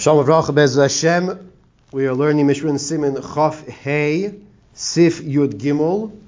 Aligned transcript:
Shalom 0.00 0.24
Avracha 0.24 0.54
Bez 0.54 0.76
Hashem. 0.76 1.52
We 1.92 2.06
are 2.06 2.14
learning 2.14 2.46
Mishrin 2.46 2.76
Siman 2.76 3.20
Chaf 3.34 3.66
Hey 3.66 4.34
Sif 4.72 5.20
Yud 5.20 5.60
Gimel, 5.60 6.18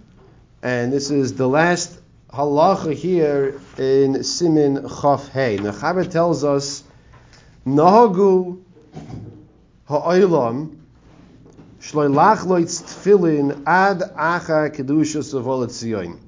and 0.63 0.93
this 0.93 1.11
is 1.11 1.37
the 1.37 1.49
last 1.49 1.99
halacha 2.31 2.93
here 2.93 3.59
in 3.79 4.17
Siman 4.17 4.83
Chaf 5.01 5.29
Hey. 5.29 5.57
Mechaber 5.57 6.05
tells 6.05 6.45
us 6.45 6.85
Nahagu 7.67 8.61
Ha'olam 9.89 10.77
Shloilach 11.81 12.45
Loitz 12.45 12.83
Tfilin 12.83 13.63
Ad 13.67 14.01
Achar 14.01 14.69
Kedushas 14.69 15.33
Avolat 15.33 15.69
Tzion. 15.69 16.19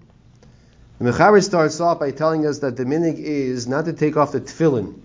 The 0.99 1.13
Mechaber 1.13 1.45
starts 1.45 1.79
off 1.79 2.01
by 2.01 2.11
telling 2.11 2.47
us 2.47 2.61
that 2.61 2.79
the 2.79 2.85
minig 2.85 3.19
is 3.19 3.67
not 3.67 3.85
to 3.85 3.93
take 3.93 4.17
off 4.17 4.33
the 4.33 4.41
tefillin 4.41 4.99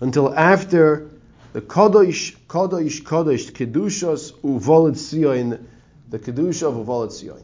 until 0.00 0.34
after 0.34 1.10
the 1.52 1.60
Kodosh, 1.60 2.36
Kodosh, 2.46 3.02
Kodosh, 3.02 3.50
Kedushas 3.52 4.32
Uvolet 4.40 4.96
Sion, 4.96 5.68
the 6.08 6.18
Kedusha 6.18 6.68
of 6.68 6.86
Uvolet 6.86 7.18
Sion. 7.18 7.42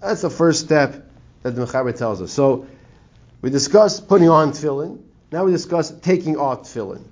That's 0.00 0.22
the 0.22 0.30
first 0.30 0.60
step 0.60 1.10
that 1.42 1.50
the 1.54 1.66
Mechaber 1.66 1.96
tells 1.96 2.22
us. 2.22 2.32
So 2.32 2.66
we 3.42 3.50
discussed 3.50 4.08
putting 4.08 4.28
on 4.28 4.52
tefillin. 4.52 5.00
Now 5.32 5.44
we 5.44 5.52
discuss 5.52 5.90
taking 5.90 6.36
off 6.36 6.62
tefillin. 6.62 7.04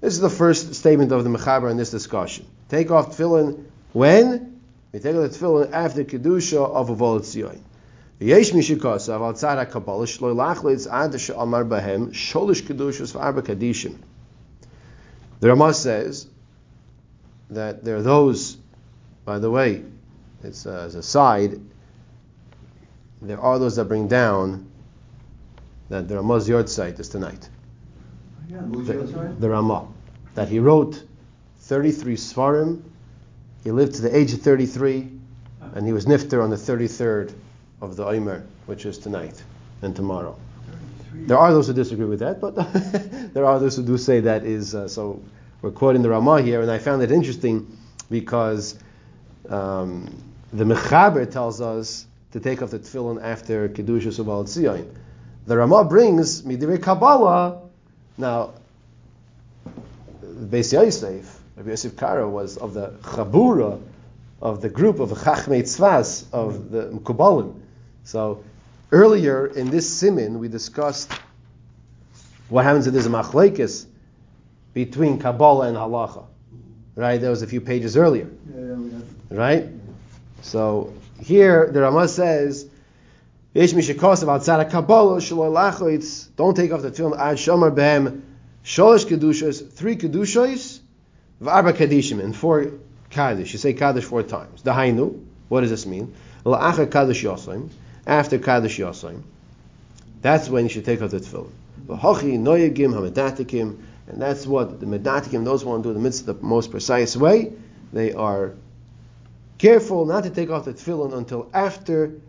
This 0.00 0.14
is 0.14 0.20
the 0.20 0.30
first 0.30 0.74
statement 0.74 1.12
of 1.12 1.24
the 1.24 1.30
Mechaber 1.30 1.70
in 1.70 1.76
this 1.76 1.90
discussion. 1.90 2.46
Take 2.68 2.90
off 2.90 3.16
tefillin 3.16 3.64
when? 3.92 4.60
We 4.92 4.98
take 4.98 5.14
off 5.14 5.30
the 5.30 5.38
tefillin 5.38 5.72
after 5.72 6.04
Kedusha 6.04 6.68
of 6.68 6.88
Uvolet 6.88 7.32
Sion. 7.32 7.62
Yesh 8.22 8.52
mishikasav 8.52 9.20
al 9.20 9.32
tzara 9.32 9.68
kabbalah 9.68 10.06
shlo 10.06 10.32
lachlitz 10.32 10.86
ad 10.88 11.20
she'amar 11.20 11.64
bahem 11.64 12.12
sholish 12.12 12.62
kedushas 12.62 13.12
v'arba 13.12 13.42
kadishim. 13.42 13.96
The 15.40 15.48
Ramah 15.48 15.74
says 15.74 16.28
that 17.50 17.84
there 17.84 17.96
are 17.96 18.02
those, 18.02 18.58
by 19.24 19.40
the 19.40 19.50
way, 19.50 19.82
it's 20.44 20.66
uh, 20.66 20.84
as 20.86 20.94
a 20.94 21.02
side, 21.02 21.60
there 23.20 23.40
are 23.40 23.58
those 23.58 23.74
that 23.74 23.86
bring 23.86 24.06
down 24.06 24.70
that 25.88 26.06
the 26.06 26.14
Ramah's 26.14 26.48
yard 26.48 26.68
site 26.68 27.00
is 27.00 27.08
tonight. 27.08 27.48
Yeah, 28.48 28.60
The, 28.60 29.34
the 29.40 29.50
Ramah. 29.50 29.88
That 30.34 30.48
he 30.48 30.60
wrote 30.60 31.02
33 31.58 32.14
Svarim, 32.14 32.82
he 33.64 33.72
lived 33.72 33.96
to 33.96 34.02
the 34.02 34.16
age 34.16 34.32
of 34.32 34.42
33, 34.42 35.10
and 35.74 35.86
he 35.86 35.92
was 35.92 36.06
nifter 36.06 36.42
on 36.42 36.50
the 36.50 36.56
33rd 36.56 37.34
of 37.82 37.96
the 37.96 38.06
Omer, 38.06 38.46
which 38.66 38.86
is 38.86 38.96
tonight 38.96 39.42
and 39.82 39.94
tomorrow. 39.94 40.36
There 41.12 41.36
are 41.36 41.52
those 41.52 41.66
who 41.66 41.74
disagree 41.74 42.06
with 42.06 42.20
that, 42.20 42.40
but 42.40 42.54
there 43.34 43.44
are 43.44 43.58
those 43.58 43.76
who 43.76 43.82
do 43.82 43.98
say 43.98 44.20
that 44.20 44.44
is 44.44 44.74
uh, 44.74 44.88
so. 44.88 45.20
We're 45.60 45.70
quoting 45.70 46.02
the 46.02 46.10
Ramah 46.10 46.42
here, 46.42 46.60
and 46.60 46.68
I 46.68 46.78
found 46.78 47.02
it 47.02 47.12
interesting 47.12 47.78
because 48.10 48.76
um, 49.48 50.12
the 50.52 50.64
Mechaber 50.64 51.30
tells 51.30 51.60
us 51.60 52.04
to 52.32 52.40
take 52.40 52.62
off 52.62 52.70
the 52.70 52.80
tefillin 52.80 53.22
after 53.22 53.68
Kedusha 53.68 54.08
Subal 54.08 54.44
Tzion. 54.44 54.92
The 55.46 55.56
Ramah 55.56 55.84
brings 55.84 56.42
Midirei 56.42 56.82
Kabbalah. 56.82 57.60
Now, 58.18 58.54
Beis 60.24 60.72
Yosef, 60.72 61.40
Rabbi 61.56 61.70
Yosef 61.70 61.96
Karo, 61.96 62.28
was 62.28 62.56
of 62.56 62.74
the 62.74 62.88
Chabura, 63.02 63.80
of 64.40 64.62
the 64.62 64.68
group 64.68 64.98
of 64.98 65.10
Chachmei 65.10 65.62
Tzvas, 65.62 66.24
of 66.32 66.70
the 66.70 66.86
Mkubalim. 66.88 67.61
So 68.04 68.44
earlier 68.90 69.46
in 69.46 69.70
this 69.70 69.88
simin, 69.88 70.38
we 70.38 70.48
discussed 70.48 71.12
what 72.48 72.64
happens 72.64 72.86
if 72.86 72.92
there's 72.92 73.06
a 73.06 73.10
machlekes 73.10 73.86
between 74.74 75.18
Kabbalah 75.18 75.68
and 75.68 75.76
Halacha. 75.76 76.26
Right? 76.94 77.20
That 77.20 77.30
was 77.30 77.42
a 77.42 77.46
few 77.46 77.60
pages 77.60 77.96
earlier. 77.96 78.28
Yeah, 78.54 78.76
yeah. 78.76 78.98
Right? 79.30 79.68
So 80.42 80.92
here 81.20 81.70
the 81.72 81.80
Ramah 81.80 82.08
says, 82.08 82.68
Yesh 83.54 83.72
mishakos 83.72 84.22
about 84.22 84.42
tzara 84.42 84.70
Kabbalah 84.70 85.18
shelo. 85.18 86.36
Don't 86.36 86.54
take 86.54 86.72
off 86.72 86.82
the 86.82 86.90
tefillin 86.90 87.18
ad 87.18 87.36
shomer 87.36 87.74
behem 87.74 88.22
sholosh 88.64 89.06
kedushas, 89.06 89.70
three 89.72 89.96
kedushos, 89.96 90.80
v'arba 91.42 91.72
kadishim, 91.72 92.22
and 92.22 92.34
four 92.34 92.72
kaddish. 93.10 93.52
You 93.52 93.58
say 93.58 93.74
kaddish 93.74 94.04
four 94.04 94.22
times. 94.22 94.62
Dahainu. 94.62 95.26
What 95.48 95.60
does 95.60 95.70
this 95.70 95.84
mean? 95.84 96.14
La'achar 96.44 96.90
kaddish 96.90 97.22
yosaim 97.22 97.70
after 98.06 98.38
Kaddish 98.38 98.78
Yosayim, 98.78 99.22
that's 100.20 100.48
when 100.48 100.64
you 100.64 100.70
should 100.70 100.84
take 100.84 101.02
off 101.02 101.10
the 101.10 101.20
tefillin. 101.20 101.50
V'hochi 101.86 102.38
noyagim 102.38 102.92
hamedatikim, 102.92 103.78
and 104.08 104.22
that's 104.22 104.46
what 104.46 104.80
the 104.80 104.86
medatikim, 104.86 105.44
those 105.44 105.62
who 105.62 105.70
want 105.70 105.82
to 105.82 105.90
do 105.90 105.94
the 105.94 106.00
mitzvah 106.00 106.32
the 106.34 106.42
most 106.42 106.70
precise 106.70 107.16
way, 107.16 107.52
they 107.92 108.12
are 108.12 108.54
careful 109.58 110.06
not 110.06 110.24
to 110.24 110.30
take 110.30 110.50
off 110.50 110.64
the 110.64 110.72
tefillin 110.72 111.14
until 111.14 111.50
after 111.52 112.20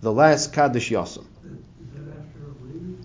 the 0.00 0.12
last 0.12 0.52
Kaddish 0.52 0.90
Yosam. 0.90 1.26
Is 1.42 1.94
that 1.94 2.10
after 2.10 2.40
lane 2.64 3.04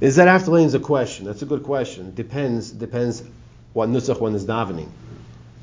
is 0.00 0.16
that 0.16 0.28
after 0.28 0.50
Lane 0.50 0.66
is 0.66 0.74
a 0.74 0.80
question? 0.80 1.24
That's 1.24 1.42
a 1.42 1.46
good 1.46 1.62
question. 1.62 2.08
It 2.08 2.14
depends 2.14 2.70
depends 2.70 3.22
what 3.72 3.88
nusach 3.88 4.20
one 4.20 4.34
is 4.34 4.44
davening. 4.46 4.88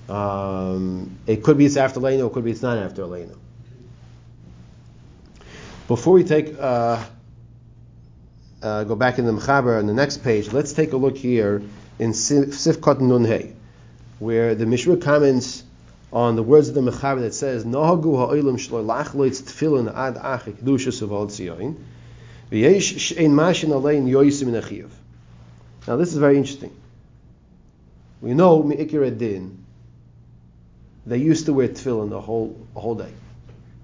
Um, 0.10 1.18
it 1.26 1.44
could 1.44 1.58
be 1.58 1.66
it's 1.66 1.78
after 1.78 2.00
lane, 2.00 2.20
it 2.20 2.32
could 2.32 2.44
be 2.44 2.52
it's 2.52 2.62
not 2.62 2.78
after 2.78 3.06
lane. 3.06 3.32
Before 5.88 6.14
we 6.14 6.24
take 6.24 6.56
uh, 6.58 7.04
uh, 8.62 8.84
go 8.86 8.96
back 8.96 9.20
in 9.20 9.26
the 9.26 9.34
Mechaber 9.34 9.78
on 9.78 9.86
the 9.86 9.94
next 9.94 10.24
page, 10.24 10.54
let's 10.54 10.72
take 10.72 10.94
a 10.94 10.98
look 10.98 11.18
here 11.18 11.62
in 12.00 12.12
Sifkot 12.12 13.02
Nunhei, 13.02 13.54
where 14.20 14.56
the 14.56 14.66
Mishra 14.66 14.96
comments 14.96 15.64
on 16.14 16.38
the 16.38 16.44
words 16.44 16.70
of 16.70 16.76
the 16.76 16.82
Mechaber 16.82 17.20
that 17.20 17.34
says 17.34 17.66
Nohagu 17.66 18.16
ha'olim 18.16 18.56
shlo 18.56 18.86
lachloitz 18.86 19.44
tefillin 19.44 19.94
ad 19.94 20.16
achik 20.16 20.54
kedusha 20.54 20.94
savol 20.94 21.28
tzion 21.28 21.76
v'yesh 22.50 22.98
she'en 23.00 23.32
mashin 23.32 23.72
alein 23.72 24.08
yoisim 24.08 24.48
in 24.48 24.54
achiv. 24.54 24.90
Now 25.86 25.98
this 25.98 26.14
is 26.14 26.18
very 26.18 26.38
interesting. 26.38 26.74
We 28.22 28.34
know 28.34 28.64
Me'ikir 28.64 29.18
Din, 29.18 29.66
they 31.06 31.18
used 31.18 31.48
to 31.48 31.54
wear 31.54 31.68
tefillin 31.68 32.10
the 32.10 32.22
whole 32.22 32.56
the 32.74 32.80
whole 32.80 32.96
day, 32.96 33.12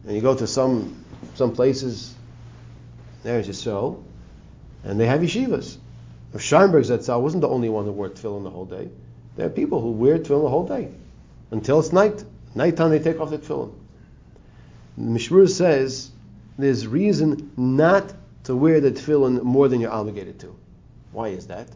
and 0.05 0.15
you 0.15 0.21
go 0.21 0.33
to 0.33 0.47
some 0.47 0.98
some 1.35 1.53
places, 1.53 2.13
there's 3.23 3.47
Yisrael, 3.47 4.03
and 4.83 4.99
they 4.99 5.05
have 5.05 5.21
yeshivas. 5.21 5.77
Scheinberg 6.35 6.85
Zetzal 6.85 7.21
wasn't 7.21 7.41
the 7.41 7.49
only 7.49 7.69
one 7.69 7.85
who 7.85 7.91
wore 7.91 8.09
tefillin 8.09 8.43
the 8.43 8.49
whole 8.49 8.65
day. 8.65 8.89
There 9.35 9.47
are 9.47 9.49
people 9.49 9.81
who 9.81 9.91
wear 9.91 10.19
tefillin 10.19 10.43
the 10.43 10.49
whole 10.49 10.67
day 10.67 10.89
until 11.51 11.79
it's 11.79 11.91
night. 11.91 12.23
Nighttime 12.55 12.91
they 12.91 12.99
take 12.99 13.19
off 13.19 13.29
the 13.29 13.39
tefillin. 13.39 13.73
Mishmur 14.99 15.49
says 15.49 16.11
there's 16.57 16.85
reason 16.85 17.51
not 17.57 18.13
to 18.43 18.55
wear 18.55 18.79
the 18.79 18.91
tefillin 18.91 19.41
more 19.43 19.67
than 19.67 19.81
you're 19.81 19.91
obligated 19.91 20.39
to. 20.41 20.55
Why 21.11 21.29
is 21.29 21.47
that? 21.47 21.67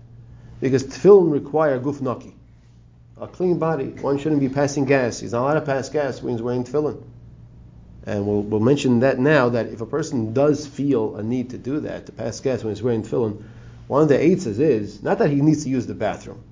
Because 0.60 0.84
tefillin 0.84 1.32
require 1.32 1.80
guf 1.80 2.02
naki, 2.02 2.36
a 3.20 3.28
clean 3.28 3.58
body. 3.58 3.88
One 4.02 4.18
shouldn't 4.18 4.42
be 4.42 4.50
passing 4.50 4.86
gas. 4.86 5.20
He's 5.20 5.32
not 5.32 5.42
allowed 5.44 5.54
to 5.56 5.62
pass 5.62 5.90
gas 5.90 6.22
when 6.22 6.34
he's 6.34 6.42
wearing 6.42 6.64
tefillin. 6.64 7.02
And 8.06 8.28
we'll, 8.28 8.42
we'll, 8.42 8.60
mention 8.60 9.00
that 9.00 9.18
now 9.18 9.50
that 9.50 9.68
if 9.68 9.80
a 9.80 9.86
person 9.86 10.34
does 10.34 10.68
feel 10.68 11.16
a 11.16 11.24
need 11.24 11.52
to 11.52 11.58
do 11.58 11.80
that, 11.82 12.06
to 12.08 12.12
pass 12.12 12.40
gas 12.42 12.64
when 12.64 12.74
he's 12.74 12.84
wearing 12.84 13.04
tefillin, 13.04 13.44
one 13.88 14.02
of 14.02 14.10
the 14.10 14.18
eitzes 14.18 14.60
is 14.60 15.02
not 15.02 15.20
that 15.20 15.30
he 15.30 15.42
needs 15.42 15.64
to 15.64 15.70
use 15.70 15.88
the 15.88 15.94
bathroom. 15.94 16.44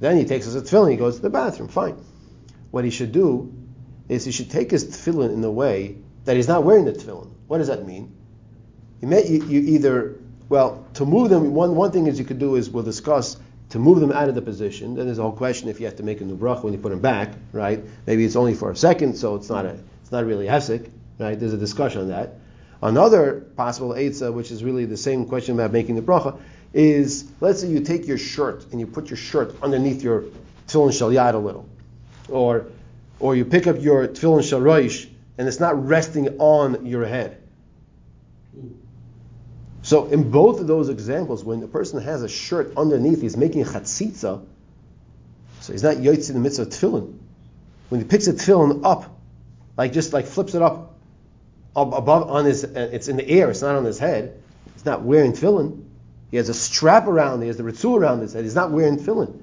Then 0.00 0.16
he 0.16 0.24
takes 0.24 0.46
his 0.46 0.56
tefillin, 0.56 0.92
he 0.92 0.96
goes 0.96 1.16
to 1.16 1.22
the 1.22 1.30
bathroom, 1.30 1.68
fine. 1.68 2.02
What 2.70 2.84
he 2.84 2.90
should 2.90 3.12
do 3.12 3.52
is 4.08 4.24
he 4.24 4.32
should 4.32 4.50
take 4.50 4.70
his 4.70 4.84
tefillin 4.84 5.32
in 5.34 5.44
a 5.44 5.50
way 5.50 5.96
that 6.24 6.36
he's 6.36 6.48
not 6.48 6.64
wearing 6.64 6.86
the 6.86 6.92
tefillin. 6.92 7.30
What 7.48 7.58
does 7.58 7.68
that 7.68 7.86
mean? 7.86 8.14
You, 9.00 9.08
may, 9.08 9.26
you, 9.26 9.44
you 9.44 9.60
either, 9.74 10.18
well, 10.48 10.86
to 10.94 11.04
move 11.04 11.28
them, 11.28 11.52
one, 11.52 11.74
one 11.74 11.90
thing 11.90 12.06
is 12.06 12.18
you 12.18 12.24
could 12.24 12.38
do 12.38 12.56
is 12.56 12.70
we'll 12.70 12.82
discuss 12.82 13.36
to 13.70 13.78
move 13.78 14.00
them 14.00 14.12
out 14.12 14.28
of 14.28 14.34
the 14.34 14.42
position. 14.42 14.94
Then 14.94 15.06
there's 15.06 15.18
a 15.18 15.22
whole 15.22 15.32
question 15.32 15.68
if 15.68 15.80
you 15.80 15.86
have 15.86 15.96
to 15.96 16.02
make 16.02 16.22
a 16.22 16.24
new 16.24 16.36
brach 16.36 16.62
when 16.62 16.72
you 16.72 16.78
put 16.78 16.90
them 16.90 17.00
back, 17.00 17.34
right? 17.52 17.84
Maybe 18.06 18.24
it's 18.24 18.36
only 18.36 18.54
for 18.54 18.70
a 18.70 18.76
second, 18.76 19.16
so 19.16 19.34
it's 19.36 19.50
not 19.50 19.66
a 19.66 19.78
it's 20.08 20.12
not 20.14 20.24
really 20.24 20.46
hefsek, 20.46 20.90
right? 21.18 21.38
There's 21.38 21.52
a 21.52 21.58
discussion 21.58 22.00
on 22.00 22.08
that. 22.08 22.36
Another 22.80 23.42
possible 23.56 23.90
eitzah, 23.90 24.32
which 24.32 24.50
is 24.50 24.64
really 24.64 24.86
the 24.86 24.96
same 24.96 25.26
question 25.26 25.54
about 25.54 25.70
making 25.70 25.96
the 25.96 26.00
bracha, 26.00 26.40
is 26.72 27.30
let's 27.42 27.60
say 27.60 27.68
you 27.68 27.80
take 27.80 28.06
your 28.06 28.16
shirt 28.16 28.64
and 28.70 28.80
you 28.80 28.86
put 28.86 29.10
your 29.10 29.18
shirt 29.18 29.54
underneath 29.62 30.00
your 30.00 30.22
tefillin 30.66 30.92
shalyad 30.92 31.34
a 31.34 31.36
little, 31.36 31.68
or 32.30 32.68
or 33.20 33.36
you 33.36 33.44
pick 33.44 33.66
up 33.66 33.82
your 33.82 34.08
tefillin 34.08 34.40
sharoish 34.40 35.10
and 35.36 35.46
it's 35.46 35.60
not 35.60 35.86
resting 35.86 36.38
on 36.38 36.86
your 36.86 37.04
head. 37.04 37.42
So 39.82 40.06
in 40.06 40.30
both 40.30 40.58
of 40.58 40.66
those 40.66 40.88
examples, 40.88 41.44
when 41.44 41.62
a 41.62 41.68
person 41.68 42.00
has 42.00 42.22
a 42.22 42.28
shirt 42.30 42.72
underneath, 42.78 43.20
he's 43.20 43.36
making 43.36 43.62
chatzitza, 43.66 44.42
so 45.60 45.72
he's 45.72 45.82
not 45.82 45.96
yotzi 45.96 46.30
in 46.30 46.34
the 46.34 46.40
midst 46.40 46.60
of 46.60 46.68
tefillin. 46.68 47.18
When 47.90 48.00
he 48.00 48.06
picks 48.06 48.26
a 48.26 48.32
tefillin 48.32 48.86
up 48.86 49.16
like 49.78 49.92
just 49.92 50.12
like 50.12 50.26
flips 50.26 50.54
it 50.54 50.60
up, 50.60 50.96
above 51.74 52.28
on 52.28 52.44
his, 52.44 52.64
uh, 52.64 52.90
it's 52.92 53.06
in 53.08 53.16
the 53.16 53.26
air, 53.26 53.48
it's 53.48 53.62
not 53.62 53.76
on 53.76 53.84
his 53.84 53.98
head. 53.98 54.42
He's 54.74 54.84
not 54.84 55.02
wearing 55.02 55.32
tefillin. 55.32 55.84
He 56.32 56.36
has 56.36 56.48
a 56.48 56.54
strap 56.54 57.06
around, 57.06 57.40
he 57.40 57.46
has 57.46 57.56
the 57.56 57.62
ritzul 57.62 57.96
around 57.96 58.20
his 58.20 58.32
head. 58.32 58.42
He's 58.42 58.56
not 58.56 58.72
wearing 58.72 58.98
tefillin. 58.98 59.40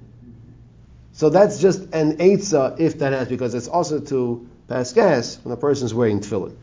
So 1.13 1.29
that's 1.29 1.59
just 1.61 1.93
an 1.93 2.17
eitzah 2.17 2.77
if 2.79 2.99
that 2.99 3.13
has, 3.13 3.29
because 3.29 3.55
it's 3.55 3.69
also 3.69 4.01
to 4.01 4.47
pass 4.67 4.91
gas 4.91 5.39
when 5.41 5.53
a 5.53 5.57
person's 5.57 5.93
wearing 5.93 6.19
tefillin. 6.19 6.57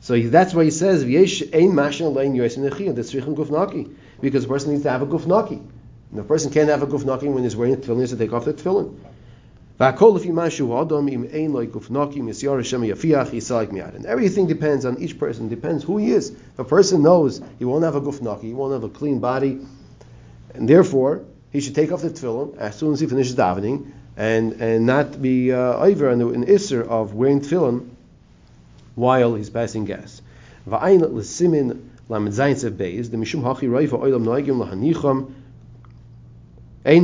So 0.00 0.18
that's 0.18 0.52
why 0.52 0.64
he 0.64 0.70
says, 0.72 1.04
because 1.04 1.44
the 4.42 4.48
person 4.48 4.70
needs 4.72 4.82
to 4.82 4.90
have 4.90 5.02
a 5.02 5.06
gufnaki. 5.06 5.58
And 6.10 6.18
the 6.18 6.24
person 6.24 6.52
can't 6.52 6.68
have 6.68 6.82
a 6.82 6.86
gufnaki 6.86 7.32
when 7.32 7.44
he's 7.44 7.54
wearing 7.54 7.76
tefillin. 7.76 7.94
He 7.94 8.00
has 8.00 8.10
to 8.10 8.16
take 8.16 8.32
off 8.32 8.44
the 8.44 8.54
tefillin. 8.54 8.98
And 9.76 9.98
everything 14.06 14.46
depends 14.46 14.84
on 14.84 14.98
each 14.98 15.18
person. 15.18 15.48
Depends 15.48 15.82
who 15.82 15.96
he 15.96 16.12
is. 16.12 16.30
If 16.30 16.58
a 16.58 16.64
person 16.64 17.02
knows 17.02 17.42
he 17.58 17.64
won't 17.64 17.82
have 17.82 17.96
a 17.96 18.00
gufnaki, 18.00 18.42
he 18.42 18.54
won't 18.54 18.72
have 18.72 18.84
a 18.84 18.88
clean 18.88 19.18
body, 19.18 19.58
and 20.54 20.68
therefore 20.68 21.24
he 21.50 21.60
should 21.60 21.74
take 21.74 21.90
off 21.90 22.02
the 22.02 22.10
tefillin 22.10 22.56
as 22.56 22.76
soon 22.76 22.92
as 22.92 23.00
he 23.00 23.08
finishes 23.08 23.34
davening, 23.34 23.90
and 24.16 24.52
and 24.60 24.86
not 24.86 25.20
be 25.20 25.52
uh, 25.52 25.56
over 25.56 26.14
the 26.14 26.28
in 26.28 26.44
isser 26.44 26.86
of 26.86 27.14
wearing 27.14 27.40
tefillin 27.40 27.88
while 28.94 29.34
he's 29.34 29.50
passing 29.50 29.86
gas. 29.86 30.22
The 30.66 30.70
mishum 30.70 31.82
hachi 33.42 33.64
ein 33.64 33.70
ro- 33.72 33.78
ein 33.78 33.80
roi 33.88 33.88
va'olam 33.88 34.22
noigim 34.22 34.64
lahanicham 34.64 35.02
kolayim. 35.02 35.32
This 36.84 37.02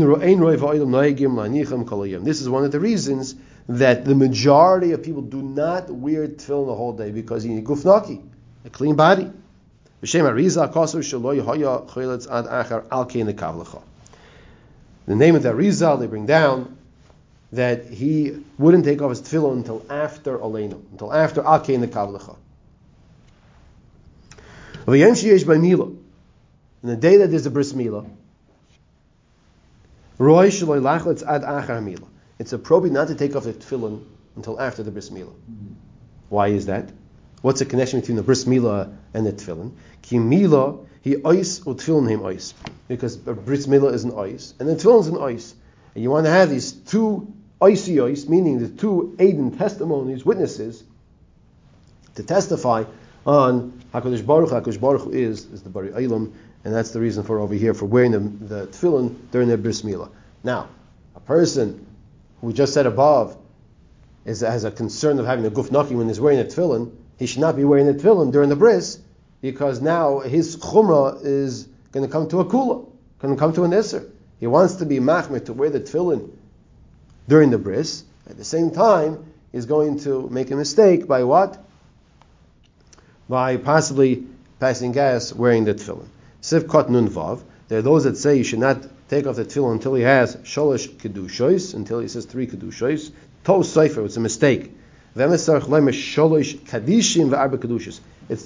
is 2.41 2.49
one 2.49 2.65
of 2.65 2.73
the 2.73 2.81
reasons 2.81 3.35
that 3.67 4.05
the 4.05 4.15
majority 4.15 4.93
of 4.93 5.03
people 5.03 5.23
do 5.23 5.41
not 5.41 5.89
wear 5.89 6.29
tefillin 6.29 6.67
the 6.67 6.75
whole 6.75 6.93
day 6.93 7.11
because 7.11 7.47
you 7.47 7.55
need 7.55 7.65
gufnaki, 7.65 8.23
a 8.67 8.71
clean 8.71 8.95
body. 8.95 9.33
The 10.03 10.07
name 15.09 15.35
of 15.35 15.43
the 15.43 15.49
Arizal 15.51 15.99
they 15.99 16.07
bring 16.07 16.27
down 16.27 16.77
that 17.53 17.87
he 17.87 18.45
wouldn't 18.59 18.85
take 18.85 19.01
off 19.01 19.11
his 19.11 19.23
tefillin 19.23 19.57
until 19.57 19.85
after 19.89 20.39
Aleinu, 20.39 20.83
until 20.93 21.13
after 21.13 21.43
Al 21.43 21.61
Kein 21.61 21.83
Kavlecha. 21.87 22.37
In 24.87 24.93
the 26.89 26.97
day 26.97 27.17
that 27.19 27.27
there's 27.31 27.47
a 27.47 27.51
bris 27.51 27.75
Mila, 27.75 28.05
Roy 30.21 30.49
Shaloi 30.49 30.83
Lachletz 30.83 31.27
Ad 31.27 31.43
Achar 31.45 31.83
Mila. 31.83 32.07
It's 32.39 32.53
appropriate 32.53 32.93
not 32.93 33.09
to 33.09 33.15
take 33.15 33.35
off 33.35 33.45
the 33.45 33.55
tefillin 33.55 34.05
until 34.37 34.61
after 34.61 34.83
the 34.83 34.91
bris 34.91 35.11
Mila. 35.11 35.33
Why 36.29 36.49
is 36.49 36.67
that? 36.67 36.91
What's 37.41 37.61
the 37.61 37.65
connection 37.65 38.01
between 38.01 38.17
the 38.17 38.23
bris 38.23 38.45
milah 38.45 38.95
and 39.15 39.25
the 39.25 39.33
tefillin? 39.33 39.73
Ki 40.03 40.17
milah 40.19 40.87
he 41.01 41.17
or 41.17 41.33
tefillin 41.33 42.11
him 42.11 42.27
ice 42.27 42.53
because 42.87 43.17
bris 43.17 43.67
milah 43.67 43.95
is 43.95 44.05
an 44.05 44.13
ice 44.15 44.53
and 44.61 44.69
the 44.69 44.77
tefillin 44.77 45.01
is 45.01 45.09
an 45.09 45.17
ice, 45.23 45.55
and 45.95 46.05
you 46.05 46.11
want 46.11 46.27
to 46.27 46.31
have 46.31 46.51
these 46.51 46.73
two 46.73 47.33
icy 47.63 47.99
ice, 48.03 48.27
meaning 48.29 48.59
the 48.59 48.69
two 48.69 49.17
Aiden 49.19 49.57
testimonies, 49.57 50.23
witnesses, 50.23 50.85
to 52.17 52.23
testify 52.23 52.85
on 53.25 53.83
Hakadosh 53.95 54.27
Baruch. 54.27 54.51
Hakadosh 54.51 54.79
Baruch 54.79 55.15
is 55.15 55.47
is 55.47 55.63
the 55.63 55.71
Bari 55.71 55.93
Eilam, 55.93 56.35
and 56.65 56.75
that's 56.75 56.91
the 56.91 57.01
reason 57.01 57.25
for 57.25 57.39
over 57.39 57.55
here 57.55 57.75
for 57.75 57.87
wearing 57.87 58.13
the, 58.13 58.19
the 58.19 58.67
tefillin 58.67 59.17
during 59.31 59.49
their 59.49 59.57
bris 59.57 59.83
milah. 59.83 60.11
Now, 60.45 60.69
a 61.17 61.21
person 61.21 61.87
who 62.41 62.53
just 62.53 62.75
said 62.75 62.87
above 62.87 63.37
is 64.25 64.41
has 64.41 64.65
a 64.65 64.71
concern 64.71 65.19
of 65.19 65.27
having 65.27 65.47
a 65.47 65.51
guf 65.51 65.71
naki 65.71 65.95
when 65.95 66.09
he's 66.09 66.21
wearing 66.21 66.39
a 66.41 66.45
tefillin, 66.45 66.93
he 67.19 67.27
should 67.27 67.41
not 67.41 67.57
be 67.57 67.65
wearing 67.65 67.87
the 67.87 67.95
tefillin 67.95 68.33
during 68.33 68.49
the 68.49 68.57
bris 68.57 68.99
because 69.41 69.81
now 69.81 70.21
his 70.21 70.57
chumrah 70.57 71.25
is 71.25 71.67
going 71.93 72.07
to 72.07 72.13
come 72.13 72.29
to 72.29 72.41
a 72.41 72.45
kula, 72.45 72.87
going 73.21 73.35
to 73.35 73.41
come 73.41 73.53
to 73.55 73.65
an 73.65 73.71
isser. 73.71 74.11
He 74.39 74.47
wants 74.47 74.77
to 74.77 74.87
be 74.87 74.99
machmir 74.99 75.45
to 75.47 75.53
wear 75.53 75.71
the 75.71 75.81
tefillin 75.81 76.31
during 77.29 77.51
the 77.51 77.59
bris. 77.59 78.05
At 78.29 78.37
the 78.37 78.45
same 78.45 78.71
time, 78.71 79.33
he's 79.51 79.67
going 79.67 80.01
to 80.01 80.29
make 80.29 80.51
a 80.51 80.57
mistake 80.57 81.07
by 81.07 81.25
what? 81.25 81.63
By 83.29 83.57
possibly 83.57 84.27
passing 84.59 84.93
gas 84.93 85.33
wearing 85.33 85.65
the 85.65 85.75
tefillin. 85.75 86.07
Sivkot 86.43 86.89
nun 86.89 87.09
vav. 87.09 87.43
There 87.69 87.79
are 87.79 87.83
those 87.83 88.05
that 88.05 88.17
say 88.17 88.37
you 88.37 88.45
should 88.45 88.59
not 88.59 88.87
take 89.09 89.27
off 89.27 89.37
the 89.37 89.45
tefillin 89.45 89.73
until 89.73 89.95
he 89.95 90.03
has 90.03 90.37
sholosh 90.37 90.89
kedushois, 90.89 91.75
until 91.75 92.01
he 92.01 92.09
says 92.09 92.25
three 92.25 92.47
kedushois. 92.47 93.11
Tos 93.45 93.73
sefer, 93.73 94.05
it's 94.05 94.17
a 94.17 94.21
mistake. 94.21 94.73
It's 95.17 95.49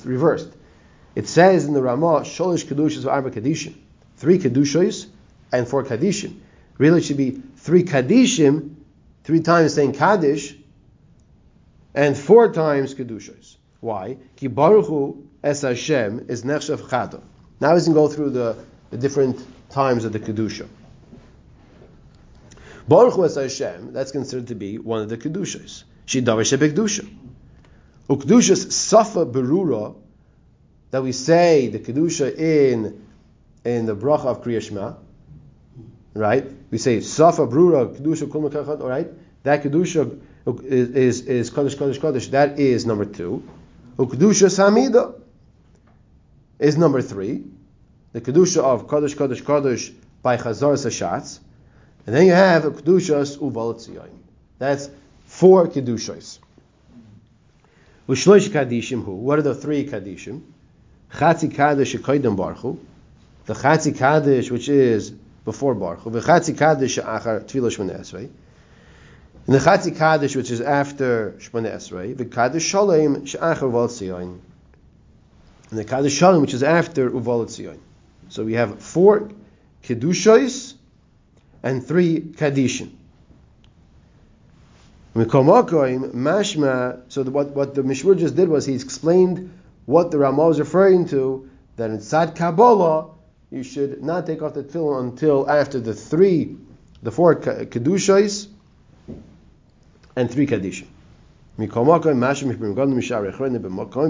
reversed. 0.07 0.49
It 1.15 1.29
says 1.29 1.67
in 1.67 1.75
the 1.75 1.83
Ramah 1.83 2.21
sholosh 2.23 2.65
kedushas 2.65 3.05
ve'arba 3.05 3.31
kadishim, 3.31 3.75
three 4.17 4.39
kedushois 4.39 5.07
and 5.53 5.69
four 5.69 5.85
kadishim. 5.85 6.41
Really, 6.79 6.99
it 6.99 7.05
should 7.05 7.19
be 7.19 7.43
three 7.57 7.85
kadishim, 7.85 8.75
three 9.23 9.41
times 9.41 9.75
saying 9.75 9.93
kaddish, 9.93 10.57
and 11.95 12.17
four 12.17 12.53
times 12.53 12.95
kedushos. 12.95 13.57
Why? 13.81 14.17
Ki 14.37 14.49
baruch 14.49 14.87
hu 14.87 15.29
es 15.43 15.61
Hashem 15.63 16.27
is 16.29 16.43
nechshav 16.43 16.79
chado. 16.89 17.21
Now 17.61 17.75
we 17.75 17.83
can 17.83 17.95
go 17.95 18.09
through 18.09 18.31
the, 18.31 18.57
the 18.91 18.99
different 18.99 19.45
times 19.71 20.05
of 20.05 20.13
the 20.13 20.21
kedusha. 20.21 20.69
Baruch 22.87 23.15
hu 23.15 23.23
Hashem, 23.23 23.93
that's 23.93 24.13
considered 24.13 24.49
to 24.49 24.55
be 24.55 24.79
one 24.79 25.01
of 25.01 25.09
the 25.09 25.17
kedushos. 25.17 25.85
Shidavar 26.07 26.45
shebekdusha. 26.45 27.09
Ukdushas 28.09 28.71
safa 28.71 29.25
berura, 29.25 29.95
that 30.91 31.03
we 31.03 31.13
say 31.13 31.69
the 31.69 31.79
kedusha 31.79 32.37
in 32.37 33.07
in 33.65 33.87
the 33.87 33.97
bracha 33.97 34.27
of 34.27 34.45
Kriya 34.45 34.61
Shema, 34.61 34.95
right? 36.13 36.45
We 36.71 36.77
say 36.77 37.01
safa 37.01 37.47
berura 37.47 37.97
kedusha 37.97 38.31
kol 38.31 38.51
mekachad, 38.51 38.83
all 38.83 38.89
right? 38.89 39.09
That 39.45 39.63
kedusha 39.63 40.21
is 40.65 40.91
is, 40.91 41.21
is 41.23 41.51
kodesh 41.51 41.77
kodesh 41.77 41.99
kodesh. 41.99 42.31
That 42.31 42.61
is 42.61 42.85
number 42.85 43.07
two. 43.07 43.43
Ukdusha 43.97 44.51
samida 44.51 45.15
is 46.59 46.77
number 46.77 47.03
three. 47.03 47.45
The 48.13 48.21
kedusha 48.21 48.63
of 48.63 48.87
kodesh 48.87 49.17
kodesh 49.17 49.43
kodesh 49.43 49.93
by 50.23 50.37
Chazar 50.37 50.75
Sashatz, 50.75 51.41
and 52.07 52.15
then 52.15 52.27
you 52.27 52.33
have 52.33 52.65
a 52.65 52.71
kedushas 52.71 53.39
uvalatzion. 53.39 54.11
That's 54.59 54.89
four 55.27 55.67
kedushas. 55.69 56.39
Ushloish 58.09 58.51
kadishim 58.51 59.05
hu. 59.05 59.13
What 59.13 59.39
are 59.39 59.43
the 59.43 59.55
three 59.55 59.87
kadishim? 59.87 60.43
Chatzi 61.13 61.51
kadosh 61.51 61.97
shekoidem 61.97 62.37
barchu. 62.37 62.79
The 63.47 63.55
chatzi 63.55 63.95
kadosh 63.95 64.51
which 64.51 64.69
is 64.69 65.11
before 65.11 65.75
barchu. 65.75 66.13
The 66.13 66.21
chatzi 66.21 66.55
kadosh 66.55 67.03
achar 67.03 67.45
tefillah 67.45 67.75
shmona 67.75 68.01
esrei. 68.01 68.29
And 69.47 69.55
the 69.55 69.59
chatzi 69.59 69.97
kadosh 69.97 70.37
which 70.37 70.51
is 70.51 70.61
after 70.61 71.33
shmona 71.39 71.75
esrei. 71.75 72.17
The 72.17 72.27
kadosh 72.27 72.61
shalom 72.61 73.25
sheachar 73.25 73.61
uvalatzion. 73.61 74.41
And 75.75 75.81
the 75.81 75.85
Kaddish 75.85 76.15
shalom 76.15 76.41
which 76.41 76.55
is 76.55 76.63
after 76.63 77.11
uvalatzion. 77.11 77.81
So 78.29 78.45
we 78.45 78.53
have 78.53 78.81
four 78.81 79.33
kedushas 79.83 80.75
and 81.65 81.85
three 81.85 82.21
kadishim. 82.21 82.93
So 87.09 87.25
the, 87.25 87.31
what 87.33 87.51
what 87.57 87.75
the 87.75 87.83
Mishmur 87.83 88.17
just 88.17 88.37
did 88.37 88.49
was 88.49 88.67
he 88.67 88.75
explained 88.77 89.51
what 89.87 90.13
the 90.13 90.19
Ramah 90.19 90.51
is 90.51 90.61
referring 90.61 91.09
to. 91.09 91.51
That 91.75 91.91
in 91.91 92.01
Sad 92.01 92.37
Kabbalah 92.37 93.11
you 93.51 93.65
should 93.65 94.01
not 94.01 94.27
take 94.29 94.43
off 94.43 94.55
the 94.55 94.63
tefillin 94.63 95.01
until 95.01 95.51
after 95.51 95.81
the 95.81 95.93
three, 95.93 96.57
the 97.03 97.11
four 97.11 97.35
kedushas 97.35 98.47
and 100.15 100.31
three 100.31 100.47
kadishim. 100.47 100.87
Mashim 101.59 102.51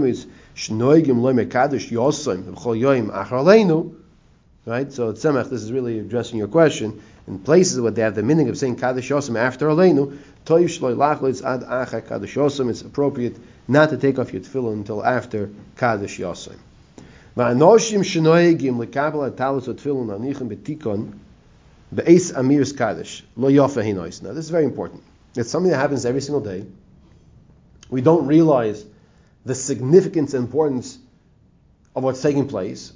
is 0.06 0.26
shnoigim 0.54 1.20
loy 1.20 1.32
mekadosh 1.32 1.90
yosim 1.90 2.44
b'chol 2.44 2.78
yoim 2.78 3.10
achraleinu. 3.10 3.94
Right, 4.66 4.90
so 4.90 5.12
Tzemach, 5.12 5.50
this 5.50 5.62
is 5.62 5.70
really 5.70 5.98
addressing 5.98 6.38
your 6.38 6.48
question. 6.48 7.02
In 7.28 7.38
places 7.38 7.78
where 7.78 7.90
they 7.90 8.00
have 8.00 8.14
the 8.14 8.22
meaning 8.22 8.48
of 8.48 8.56
saying 8.56 8.76
Kaddish 8.76 9.10
Yosem 9.10 9.36
after 9.38 9.68
Aleinu, 9.68 10.16
Toiv 10.46 10.70
Shloi 10.70 10.96
Lachlitz 10.96 11.44
Ad 11.44 11.60
Acha 11.64 12.06
Kaddish 12.06 12.34
Yosem, 12.34 12.70
it's 12.70 12.80
appropriate 12.80 13.36
not 13.68 13.90
to 13.90 13.98
take 13.98 14.18
off 14.18 14.32
your 14.32 14.40
tefillin 14.40 14.72
until 14.72 15.04
after 15.04 15.50
Kaddish 15.76 16.18
Yosem. 16.18 16.56
Va'anoshim 17.36 18.00
shenoegim 18.00 18.82
lekabel 18.82 19.30
atalos 19.30 19.68
o 19.68 19.74
tefillin 19.74 20.18
anichem 20.18 20.48
betikon 20.48 21.12
be'es 21.94 22.32
amir's 22.32 22.72
Kaddish, 22.72 23.22
lo 23.36 23.50
yofa. 23.50 24.22
Now 24.22 24.32
this 24.32 24.46
is 24.46 24.50
very 24.50 24.64
important. 24.64 25.02
It's 25.36 25.50
something 25.50 25.72
that 25.72 25.78
happens 25.78 26.06
every 26.06 26.22
single 26.22 26.40
day. 26.40 26.64
We 27.90 28.00
don't 28.00 28.26
realize 28.26 28.82
the 29.44 29.54
significance 29.54 30.34
and 30.34 30.44
importance 30.44 30.98
of 31.94 32.02
what's 32.02 32.22
taking 32.22 32.48
place, 32.48 32.92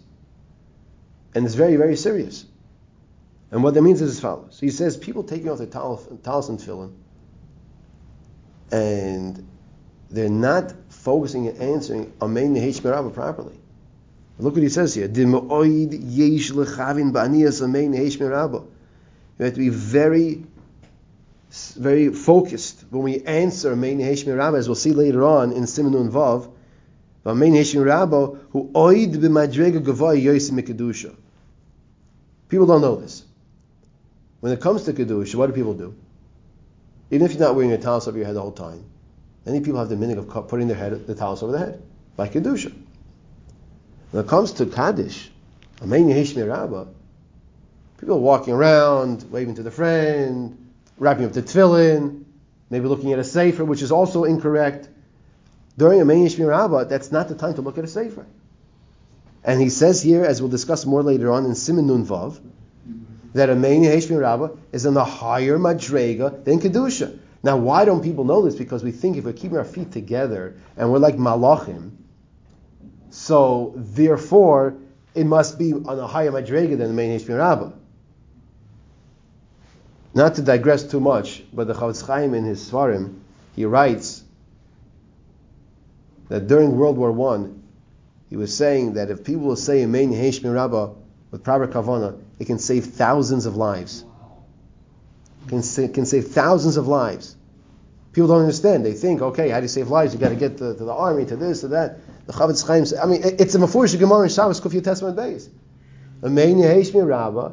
and 1.35 1.45
it's 1.45 1.55
very, 1.55 1.76
very 1.76 1.97
serious. 1.97 2.45
And 3.50 3.62
what 3.62 3.75
that 3.75 3.83
means 3.83 4.02
is 4.02 4.11
as 4.11 4.21
follows. 4.21 4.59
He 4.61 4.71
says 4.71 4.97
people 4.97 5.23
taking 5.25 5.49
off 5.49 5.59
their 5.59 5.67
talis 5.67 6.07
and 6.49 6.59
tefillin, 6.59 6.93
and 8.71 9.49
they're 10.11 10.28
not 10.28 10.75
focusing 10.88 11.49
and 11.49 11.59
answering 11.59 12.12
Amen 12.21 12.55
Nehesh 12.55 12.81
Merabah 12.81 13.12
properly. 13.12 13.59
Look 14.38 14.55
what 14.55 14.62
he 14.62 14.69
says 14.69 14.95
here. 14.95 15.07
You 15.07 15.26
have 19.45 19.55
to 19.55 19.59
be 19.59 19.69
very 19.69 20.45
very 21.50 22.12
focused 22.12 22.85
when 22.90 23.02
we 23.02 23.23
answer 23.23 23.75
Mein 23.75 23.99
Heshmi 23.99 24.37
Rabba, 24.37 24.59
as 24.59 24.69
we'll 24.69 24.75
see 24.75 24.93
later 24.93 25.25
on 25.25 25.52
in 25.52 25.64
Simonun 25.64 26.11
Vav. 26.11 26.50
Mein 27.25 27.52
Heshmi 27.52 27.85
Rabba, 27.85 28.38
who 28.50 28.71
oid 28.75 29.14
b'madrega 29.14 29.83
gavoy. 29.83 31.14
People 32.49 32.67
don't 32.67 32.81
know 32.81 32.97
this. 32.97 33.25
When 34.40 34.52
it 34.52 34.61
comes 34.61 34.85
to 34.85 34.93
kedusha, 34.93 35.35
what 35.35 35.49
do 35.49 35.52
people 35.52 35.75
do? 35.75 35.95
Even 37.11 37.26
if 37.26 37.33
you're 37.33 37.40
not 37.40 37.55
wearing 37.55 37.73
a 37.73 37.78
towel 37.78 38.02
over 38.07 38.17
your 38.17 38.26
head 38.26 38.37
the 38.37 38.40
whole 38.40 38.52
time, 38.52 38.85
many 39.45 39.61
people 39.61 39.78
have 39.78 39.88
the 39.88 39.97
meaning 39.97 40.19
of 40.19 40.49
putting 40.49 40.69
their 40.69 40.76
head, 40.76 41.07
the 41.07 41.14
towels 41.14 41.43
over 41.43 41.52
their 41.52 41.67
head, 41.67 41.83
like 42.17 42.33
kedusha. 42.33 42.73
When 44.11 44.25
it 44.25 44.28
comes 44.28 44.52
to 44.52 44.67
kaddish, 44.67 45.31
Amen 45.83 46.09
Yehishmi 46.09 46.49
Rabbah, 46.49 46.87
people 47.99 48.17
are 48.17 48.21
walking 48.21 48.55
around, 48.55 49.31
waving 49.31 49.57
to 49.57 49.62
the 49.62 49.71
friend, 49.71 50.68
wrapping 50.99 51.25
up 51.25 51.33
the 51.33 51.43
tefillin, 51.43 52.25
maybe 52.71 52.87
looking 52.87 53.12
at 53.12 53.19
a 53.19 53.25
sefer, 53.25 53.64
which 53.64 53.83
is 53.83 53.93
also 53.93 54.25
incorrect. 54.25 54.88
During 55.76 56.00
Amen 56.00 56.19
Yehishmi 56.19 56.47
Rabbah, 56.47 56.85
that's 56.85 57.12
not 57.12 57.28
the 57.28 57.35
time 57.35 57.55
to 57.55 57.62
look 57.62 57.78
at 57.78 57.85
a 57.85 57.88
sefer. 57.88 58.26
And 59.45 59.61
he 59.61 59.71
says 59.71 60.02
here, 60.02 60.25
as 60.25 60.43
we'll 60.43 60.50
discuss 60.50 60.85
more 60.85 61.02
later 61.02 61.31
on 61.33 61.45
in 61.45 61.55
Simon 61.55 61.87
Nun 61.87 62.05
Vav, 62.05 62.40
that 63.35 63.49
Amen 63.49 63.83
Yehishmi 63.83 64.21
Rabbah 64.21 64.57
is 64.73 64.87
in 64.87 64.95
the 64.95 65.05
higher 65.05 65.59
madrega 65.59 66.45
than 66.45 66.61
kedusha. 66.61 67.19
Now, 67.43 67.57
why 67.57 67.85
don't 67.85 68.02
people 68.02 68.25
know 68.25 68.43
this? 68.43 68.57
Because 68.57 68.83
we 68.83 68.90
think 68.90 69.17
if 69.17 69.25
we're 69.25 69.33
keeping 69.33 69.57
our 69.57 69.64
feet 69.64 69.93
together 69.93 70.57
and 70.76 70.90
we're 70.90 70.99
like 70.99 71.17
malachim, 71.17 71.93
so 73.11 73.73
therefore 73.76 74.75
it 75.14 75.25
must 75.25 75.59
be 75.59 75.73
on 75.73 75.99
a 75.99 76.07
higher 76.07 76.33
madrega 76.33 76.76
than 76.76 76.88
the 76.88 76.93
main 76.93 77.19
Rabbah. 77.25 77.71
Not 80.19 80.35
to 80.35 80.43
digress 80.43 80.83
too 80.83 80.99
much, 80.99 81.45
but 81.53 81.69
the 81.69 81.75
Chavetz 81.75 82.05
Chaim 82.05 82.35
in 82.35 82.45
his 82.45 82.69
Svarim, 82.69 83.21
he 83.55 83.65
writes 83.67 84.25
that 86.29 86.49
during 86.49 86.77
World 86.77 86.97
War 86.97 87.13
One, 87.13 87.63
he 88.29 88.35
was 88.37 88.53
saying 88.53 88.95
that 88.95 89.11
if 89.11 89.23
people 89.23 89.43
will 89.43 89.55
say 89.55 89.81
a 89.83 89.87
main 89.87 90.11
Hishmi 90.13 90.53
Rabbah 90.53 90.91
with 91.31 91.45
proper 91.45 91.69
kavana, 91.69 92.19
it 92.41 92.47
can 92.47 92.59
save 92.59 92.87
thousands 92.87 93.47
of 93.47 93.55
lives. 93.55 94.05
Can, 95.47 95.63
sa- 95.63 95.87
can 95.87 96.05
save 96.05 96.27
thousands 96.27 96.79
of 96.79 96.89
lives. 96.89 97.37
People 98.13 98.27
don't 98.27 98.41
understand. 98.41 98.85
They 98.85 98.95
think, 98.95 99.23
okay, 99.23 99.51
how 99.51 99.61
do 99.61 99.65
you 99.67 99.69
save 99.69 99.87
lives? 99.87 100.15
You 100.15 100.19
got 100.19 100.31
to 100.31 100.35
get 100.35 100.59
to, 100.59 100.75
to 100.75 100.85
the 100.85 100.93
army, 100.93 101.27
to 101.27 101.37
this, 101.37 101.61
to 101.61 101.69
that. 101.69 102.01
The 102.27 102.33
Chavetz 102.33 102.67
Chaim, 102.67 102.85
I 103.01 103.07
mean, 103.07 103.21
it's 103.23 103.55
a 103.55 103.59
Mefurish 103.61 103.97
Gemara 103.97 104.25
in 104.25 104.31
Shabbos 104.31 104.61
Kufya 104.61 104.83
Testament 104.83 105.15
base. 105.15 105.49
A 106.23 106.29
main 106.29 106.57
Yeheshmi 106.57 107.07
Rabbah 107.07 107.53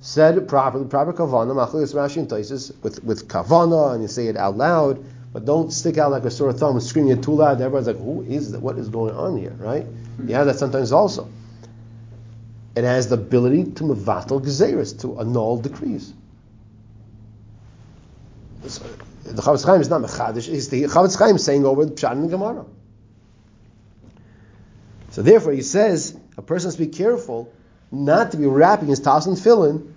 said 0.00 0.48
properly, 0.48 0.86
proper 0.86 1.12
kavana, 1.12 1.54
Machlis 1.54 1.94
Rashi 1.94 2.16
and 2.16 2.28
Taisis, 2.28 2.72
with, 2.82 3.04
with 3.04 3.28
kavana, 3.28 3.94
and 3.94 4.02
you 4.02 4.08
say 4.08 4.26
it 4.26 4.36
out 4.36 4.56
loud, 4.56 5.04
but 5.32 5.44
don't 5.44 5.70
stick 5.72 5.98
out 5.98 6.10
like 6.10 6.24
a 6.24 6.30
sore 6.30 6.52
thumb 6.52 6.76
and 6.76 6.82
screaming 6.82 7.12
it 7.12 7.22
too 7.22 7.34
loud. 7.34 7.60
Everyone's 7.60 7.86
like, 7.86 7.98
who 7.98 8.22
is 8.22 8.52
that? 8.52 8.60
What 8.60 8.78
is 8.78 8.88
going 8.88 9.14
on 9.14 9.36
here, 9.36 9.54
right? 9.58 9.84
Mm-hmm. 9.84 10.28
You 10.28 10.34
have 10.34 10.46
that 10.46 10.58
sometimes 10.58 10.90
also. 10.90 11.28
It 12.74 12.84
has 12.84 13.08
the 13.08 13.14
ability 13.14 13.64
to 13.64 13.84
mevatel 13.84 14.42
gezeres, 14.42 14.98
to 15.02 15.20
annul 15.20 15.58
decrees. 15.58 16.14
So, 18.66 18.84
the 19.24 19.42
Chavetz 19.42 19.64
Chaim 19.64 19.80
is 19.80 19.90
not 19.90 20.00
mechadish. 20.00 20.48
It's 20.48 20.68
the 20.68 20.84
Chavetz 20.84 21.18
Chaim 21.18 21.36
saying 21.38 21.64
over 21.64 21.84
the 21.84 21.92
Pshat 21.92 22.20
the 22.22 22.28
Gemara. 22.28 22.64
So 25.10 25.22
therefore, 25.22 25.52
he 25.52 25.62
says 25.62 26.16
a 26.36 26.42
person 26.42 26.68
must 26.68 26.78
be 26.78 26.86
careful 26.86 27.52
not 27.90 28.30
to 28.32 28.36
be 28.36 28.46
wrapping 28.46 28.88
his 28.88 29.00
talis 29.00 29.26
and 29.26 29.36
tefillin 29.36 29.92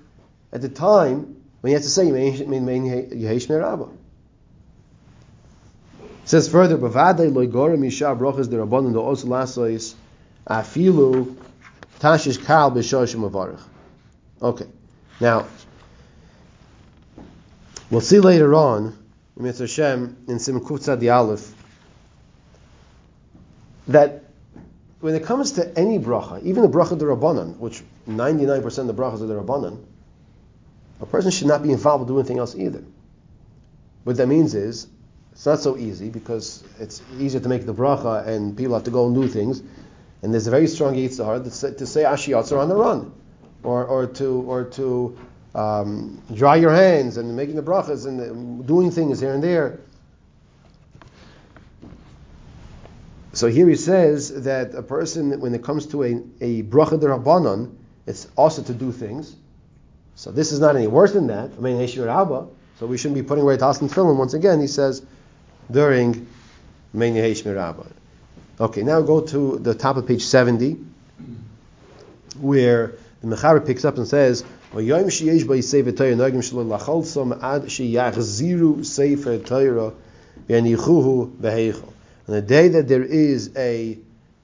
at 0.51 0.61
the 0.61 0.69
time 0.69 1.35
when 1.61 1.69
he 1.69 1.73
has 1.73 1.83
to 1.83 1.89
say 1.89 2.05
Yehesh 2.05 3.47
Merabah. 3.47 3.89
It 6.23 6.29
says 6.29 6.47
further, 6.47 6.77
"Bavadei 6.77 7.31
loigora 7.31 7.77
misha 7.77 8.15
brachas 8.15 8.47
derabbanon 8.47 8.93
do'os 8.93 9.25
lasois 9.25 9.93
afilu 10.47 11.35
tashish 11.99 12.43
kal 12.43 12.71
b'shoshim 12.71 13.29
avarich." 13.29 13.61
Okay, 14.41 14.67
now 15.19 15.45
we'll 17.89 18.01
see 18.01 18.19
later 18.19 18.53
on, 18.55 18.97
Mitzvah 19.37 19.63
Hashem, 19.63 20.17
in 20.27 20.39
Sim 20.39 20.59
Kuftzad 20.59 20.99
the 20.99 21.09
Aleph, 21.09 21.53
that 23.87 24.22
when 25.03 25.15
it 25.15 25.23
comes 25.25 25.51
to 25.51 25.77
any 25.77 25.99
bracha, 25.99 26.41
even 26.43 26.63
the 26.63 26.69
bracha 26.69 26.97
derabbanon, 26.97 27.57
which 27.57 27.83
99% 28.07 28.77
of 28.77 28.87
the 28.87 28.93
brachas 28.93 29.21
are 29.21 29.27
derabbanon, 29.27 29.83
a 31.01 31.05
person 31.05 31.29
should 31.29 31.47
not 31.47 31.61
be 31.61 31.73
involved 31.73 32.03
with 32.03 32.07
doing 32.07 32.19
anything 32.19 32.37
else 32.37 32.55
either. 32.55 32.81
What 34.05 34.15
that 34.15 34.27
means 34.27 34.55
is, 34.55 34.87
it's 35.33 35.45
not 35.45 35.59
so 35.59 35.75
easy 35.75 36.07
because 36.07 36.63
it's 36.79 37.01
easier 37.19 37.41
to 37.41 37.49
make 37.49 37.65
the 37.65 37.73
bracha 37.73 38.25
and 38.25 38.55
people 38.55 38.75
have 38.75 38.85
to 38.85 38.91
go 38.91 39.07
and 39.07 39.13
do 39.13 39.27
things. 39.27 39.61
And 40.21 40.33
there's 40.33 40.47
a 40.47 40.51
very 40.51 40.67
strong 40.67 40.95
yitzhar 40.95 41.43
to 41.43 41.85
say, 41.85 42.03
to 42.03 42.55
are 42.55 42.59
on 42.59 42.69
the 42.69 42.75
run, 42.77 43.11
or, 43.61 43.83
or 43.83 44.07
to 44.07 44.41
or 44.47 44.63
to 44.63 45.17
um, 45.53 46.21
dry 46.33 46.55
your 46.55 46.73
hands 46.73 47.17
and 47.17 47.35
making 47.35 47.57
the 47.57 47.61
brachas 47.61 48.05
and 48.05 48.65
doing 48.65 48.89
things 48.89 49.19
here 49.19 49.33
and 49.33 49.43
there. 49.43 49.81
So 53.33 53.47
here 53.47 53.67
he 53.67 53.75
says 53.75 54.43
that 54.43 54.75
a 54.75 54.83
person, 54.83 55.39
when 55.39 55.55
it 55.55 55.63
comes 55.63 55.87
to 55.87 56.03
a, 56.03 56.21
a 56.39 56.61
bracha 56.63 56.99
derabanan, 56.99 57.75
it's 58.05 58.27
also 58.37 58.61
to 58.61 58.73
do 58.73 58.91
things. 58.91 59.35
So 60.15 60.31
this 60.31 60.51
is 60.51 60.59
not 60.59 60.75
any 60.75 60.85
worse 60.85 61.13
than 61.13 61.27
that. 61.27 61.49
I 61.57 61.59
mean, 61.59 61.79
Heshir 61.79 62.07
Abba. 62.07 62.47
So 62.79 62.85
we 62.85 62.97
shouldn't 62.99 63.15
be 63.15 63.23
putting 63.23 63.43
away 63.43 63.57
Tas 63.57 63.81
and 63.81 63.89
Tefillin. 63.89 64.17
Once 64.17 64.35
again, 64.35 64.61
he 64.61 64.67
says 64.67 65.03
during 65.71 66.27
Mein 66.93 67.15
Heshir 67.15 67.57
Abba. 67.57 67.87
Okay, 68.59 68.83
now 68.83 69.01
go 69.01 69.21
to 69.21 69.57
the 69.57 69.73
top 69.73 69.97
of 69.97 70.07
page 70.07 70.23
70, 70.23 70.77
where 72.39 72.93
the 73.21 73.35
Mechaber 73.35 73.65
picks 73.65 73.83
up 73.83 73.97
and 73.97 74.07
says, 74.07 74.43
"V'yom 74.73 75.05
sheyesh 75.05 75.47
ba 75.47 75.55
yisev 75.55 75.91
etayra 75.91 76.15
nagim 76.15 76.43
shelo 76.43 76.63
lacholsom 76.67 77.41
ad 77.41 78.85
sefer 78.85 79.37
Torah 79.39 79.91
v'yanichuhu 80.47 81.31
beheichel." 81.37 81.92
On 82.27 82.33
the 82.33 82.41
day 82.41 82.69
that 82.69 82.87
there 82.87 83.03
is 83.03 83.51
a 83.57 83.97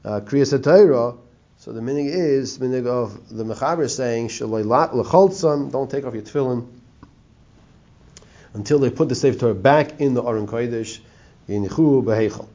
uh, 0.04 0.20
Kriyas 0.22 0.62
Torah, 0.62 1.16
so 1.58 1.72
the 1.72 1.82
meaning 1.82 2.08
is 2.08 2.58
the 2.58 2.68
meaning 2.68 2.88
of 2.88 3.30
the 3.30 3.46
Mechaber 3.46 3.90
saying 3.90 4.28
"Shaloi 4.28 4.66
lacholsom," 4.66 5.72
don't 5.72 5.90
take 5.90 6.06
off 6.06 6.14
your 6.14 6.24
tefillin 6.24 6.68
until 8.54 8.80
they 8.80 8.90
put 8.90 9.08
the 9.08 9.16
Sefer 9.16 9.40
Torah 9.40 9.54
back 9.54 10.02
in 10.02 10.14
the 10.14 10.24
Aron 10.24 10.46
Kodesh 10.46 11.00
v'yanichuhu 11.48 12.04
beheichel. 12.04 12.48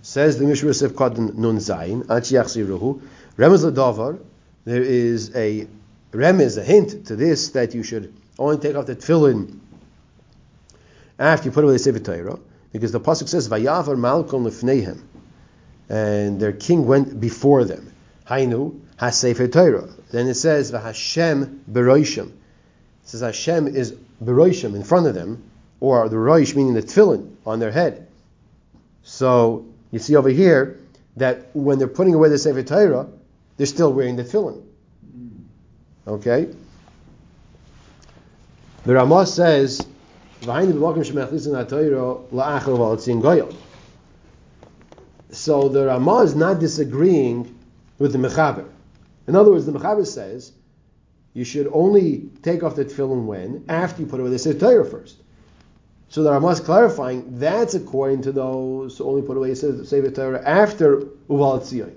Says 0.00 0.38
the 0.38 0.46
Mishra 0.46 0.72
Sif 0.72 0.92
Kodin 0.92 1.34
Nun 1.34 1.58
Zayin, 1.58 2.08
Achi 2.08 2.36
Yachziruhu, 2.36 3.02
Remez 3.36 3.70
Ladavar, 3.70 4.18
there 4.64 4.82
is 4.82 5.34
a 5.36 5.66
remez, 6.12 6.56
a 6.56 6.64
hint 6.64 7.06
to 7.06 7.16
this 7.16 7.50
that 7.50 7.74
you 7.74 7.82
should 7.82 8.14
only 8.38 8.56
take 8.56 8.76
off 8.76 8.86
the 8.86 8.96
tefillin 8.96 9.58
after 11.18 11.48
you 11.48 11.52
put 11.52 11.64
away 11.64 11.74
the 11.74 11.78
Sefer 11.78 11.98
Torah, 11.98 12.38
because 12.72 12.92
the 12.92 13.00
pasuk 13.00 13.28
says 13.28 13.48
Vayavar 13.48 13.96
Malkom 13.96 14.46
Lefnehem, 14.46 15.02
and 15.88 16.40
their 16.40 16.52
king 16.52 16.86
went 16.86 17.20
before 17.20 17.64
them. 17.64 17.92
Hainu 18.26 18.80
has 18.96 19.18
Sefer 19.18 19.48
Torah. 19.48 19.88
Then 20.10 20.28
it 20.28 20.34
says 20.34 20.70
Vahashem 20.70 21.60
Beroishim. 21.70 22.28
It 22.28 22.34
says 23.04 23.20
Hashem 23.22 23.68
is 23.68 23.92
Beroishim 24.22 24.74
in 24.76 24.84
front 24.84 25.06
of 25.06 25.14
them, 25.14 25.50
or 25.80 26.08
the 26.08 26.16
Roish 26.16 26.54
meaning 26.54 26.74
the 26.74 26.82
tefillin 26.82 27.34
on 27.44 27.58
their 27.58 27.72
head. 27.72 28.06
So 29.02 29.66
you 29.90 29.98
see 29.98 30.14
over 30.14 30.28
here 30.28 30.78
that 31.16 31.48
when 31.54 31.78
they're 31.78 31.88
putting 31.88 32.14
away 32.14 32.28
the 32.28 32.38
Sefer 32.38 32.62
Torah, 32.62 33.08
they're 33.56 33.66
still 33.66 33.92
wearing 33.92 34.16
the 34.16 34.24
tefillin. 34.24 34.62
Mm. 35.14 35.30
Okay? 36.06 36.54
The 38.84 38.94
Ramah 38.94 39.26
says, 39.26 39.86
so 45.32 45.68
the 45.68 45.86
Ramah 45.86 46.18
is 46.22 46.34
not 46.34 46.58
disagreeing 46.58 47.58
with 47.98 48.12
the 48.12 48.18
Mechaber. 48.18 48.66
In 49.26 49.36
other 49.36 49.50
words, 49.50 49.66
the 49.66 49.72
Mechaber 49.72 50.06
says 50.06 50.52
you 51.34 51.44
should 51.44 51.68
only 51.72 52.30
take 52.42 52.62
off 52.62 52.74
the 52.74 52.86
tefillin 52.86 53.26
when? 53.26 53.64
After 53.68 54.00
you 54.00 54.08
put 54.08 54.18
away 54.20 54.30
the 54.30 54.38
Sefer 54.38 54.58
Torah 54.58 54.84
first. 54.84 55.18
So 56.08 56.22
the 56.22 56.32
Ramah 56.32 56.48
is 56.48 56.60
clarifying 56.60 57.38
that's 57.38 57.74
according 57.74 58.22
to 58.22 58.32
those 58.32 58.96
who 58.96 59.04
only 59.04 59.22
put 59.22 59.36
away 59.36 59.54
Sefer 59.54 60.10
Torah 60.10 60.42
after 60.42 61.02
Uval 61.28 61.60
Tzion. 61.60 61.92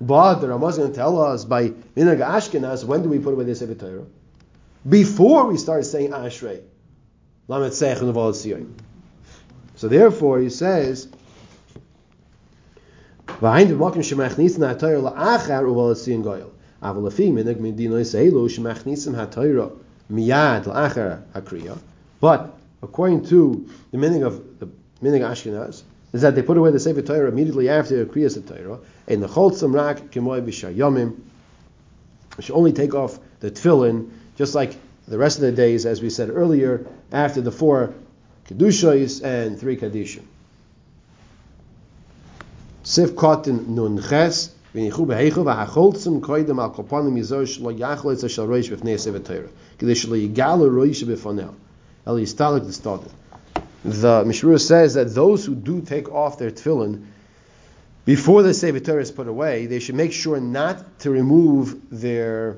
But 0.00 0.36
the 0.36 0.48
Ramah 0.48 0.68
is 0.68 0.78
going 0.78 0.90
to 0.90 0.96
tell 0.96 1.20
us 1.20 1.44
by 1.44 1.68
Minag 1.68 2.18
Ashkenaz 2.18 2.84
when 2.84 3.02
do 3.02 3.10
we 3.10 3.18
put 3.18 3.34
away 3.34 3.44
the 3.44 3.54
Sefer 3.54 3.74
Torah? 3.74 4.06
Before 4.88 5.46
we 5.46 5.58
start 5.58 5.84
saying 5.84 6.10
Ashrei. 6.10 6.62
So 7.46 7.58
therefore 9.88 10.38
he 10.38 10.48
says 10.48 11.08
shemachnisim 13.28 14.60
la'achar. 20.64 21.78
But 22.20 22.58
according 22.82 23.24
to 23.26 23.68
the 23.90 23.98
meaning 23.98 24.22
of 24.22 24.58
the 24.60 24.68
meaning 25.00 25.22
of 25.22 25.32
Ashkenaz, 25.32 25.82
is 26.12 26.22
that 26.22 26.34
they 26.34 26.42
put 26.42 26.56
away 26.56 26.70
the 26.70 26.80
Sefer 26.80 27.02
Torah 27.02 27.28
immediately 27.28 27.68
after 27.68 28.04
the 28.04 28.10
Kriyas 28.10 28.46
Torah, 28.46 28.78
and 29.08 29.22
the 29.22 29.26
Cholzam 29.26 29.74
Rak 29.74 30.10
Kemoy 30.12 30.40
B'Shayomim, 30.42 31.16
should 32.40 32.54
only 32.54 32.72
take 32.72 32.94
off 32.94 33.18
the 33.40 33.50
tefillin, 33.50 34.10
just 34.36 34.54
like 34.54 34.76
the 35.06 35.18
rest 35.18 35.38
of 35.38 35.42
the 35.42 35.52
days, 35.52 35.86
as 35.86 36.00
we 36.00 36.10
said 36.10 36.30
earlier, 36.30 36.86
after 37.12 37.40
the 37.40 37.52
four 37.52 37.94
Kedushos 38.48 39.24
and 39.24 39.58
three 39.58 39.76
Kadishim. 39.76 40.22
Sif 42.82 43.12
Kotin 43.12 43.68
Nun 43.68 44.02
Ches. 44.02 44.50
The 44.74 44.90
Mishra 54.26 54.58
says 54.58 54.94
that 54.94 55.14
those 55.14 55.46
who 55.46 55.54
do 55.54 55.80
take 55.80 56.10
off 56.10 56.38
their 56.38 56.50
tefillin 56.50 57.06
before 58.04 58.42
the 58.42 58.52
Sefer 58.52 58.80
Torah 58.80 59.00
is 59.00 59.10
put 59.10 59.28
away, 59.28 59.66
they 59.66 59.78
should 59.78 59.94
make 59.94 60.12
sure 60.12 60.40
not 60.40 61.00
to 61.00 61.10
remove 61.10 61.80
their 61.90 62.56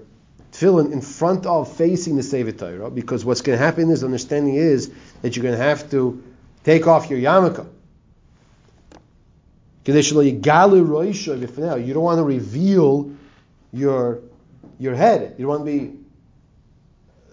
tefillin 0.52 0.92
in 0.92 1.00
front 1.00 1.46
of 1.46 1.76
facing 1.76 2.16
the 2.16 2.22
Sefer 2.22 2.52
Torah, 2.52 2.90
because 2.90 3.24
what's 3.24 3.40
going 3.40 3.58
to 3.58 3.64
happen 3.64 3.90
is, 3.90 4.04
understanding 4.04 4.54
is 4.54 4.90
that 5.22 5.36
you're 5.36 5.42
going 5.42 5.56
to 5.56 5.62
have 5.62 5.90
to 5.90 6.22
take 6.64 6.86
off 6.86 7.10
your 7.10 7.18
yarmulke. 7.18 7.66
You 9.86 9.94
don't 11.94 12.02
want 12.02 12.18
to 12.18 12.24
reveal 12.24 13.12
your 13.72 14.20
your 14.78 14.94
head. 14.94 15.36
You 15.38 15.46
don't 15.46 15.60
want 15.60 15.66
to 15.66 15.78
be 15.78 15.98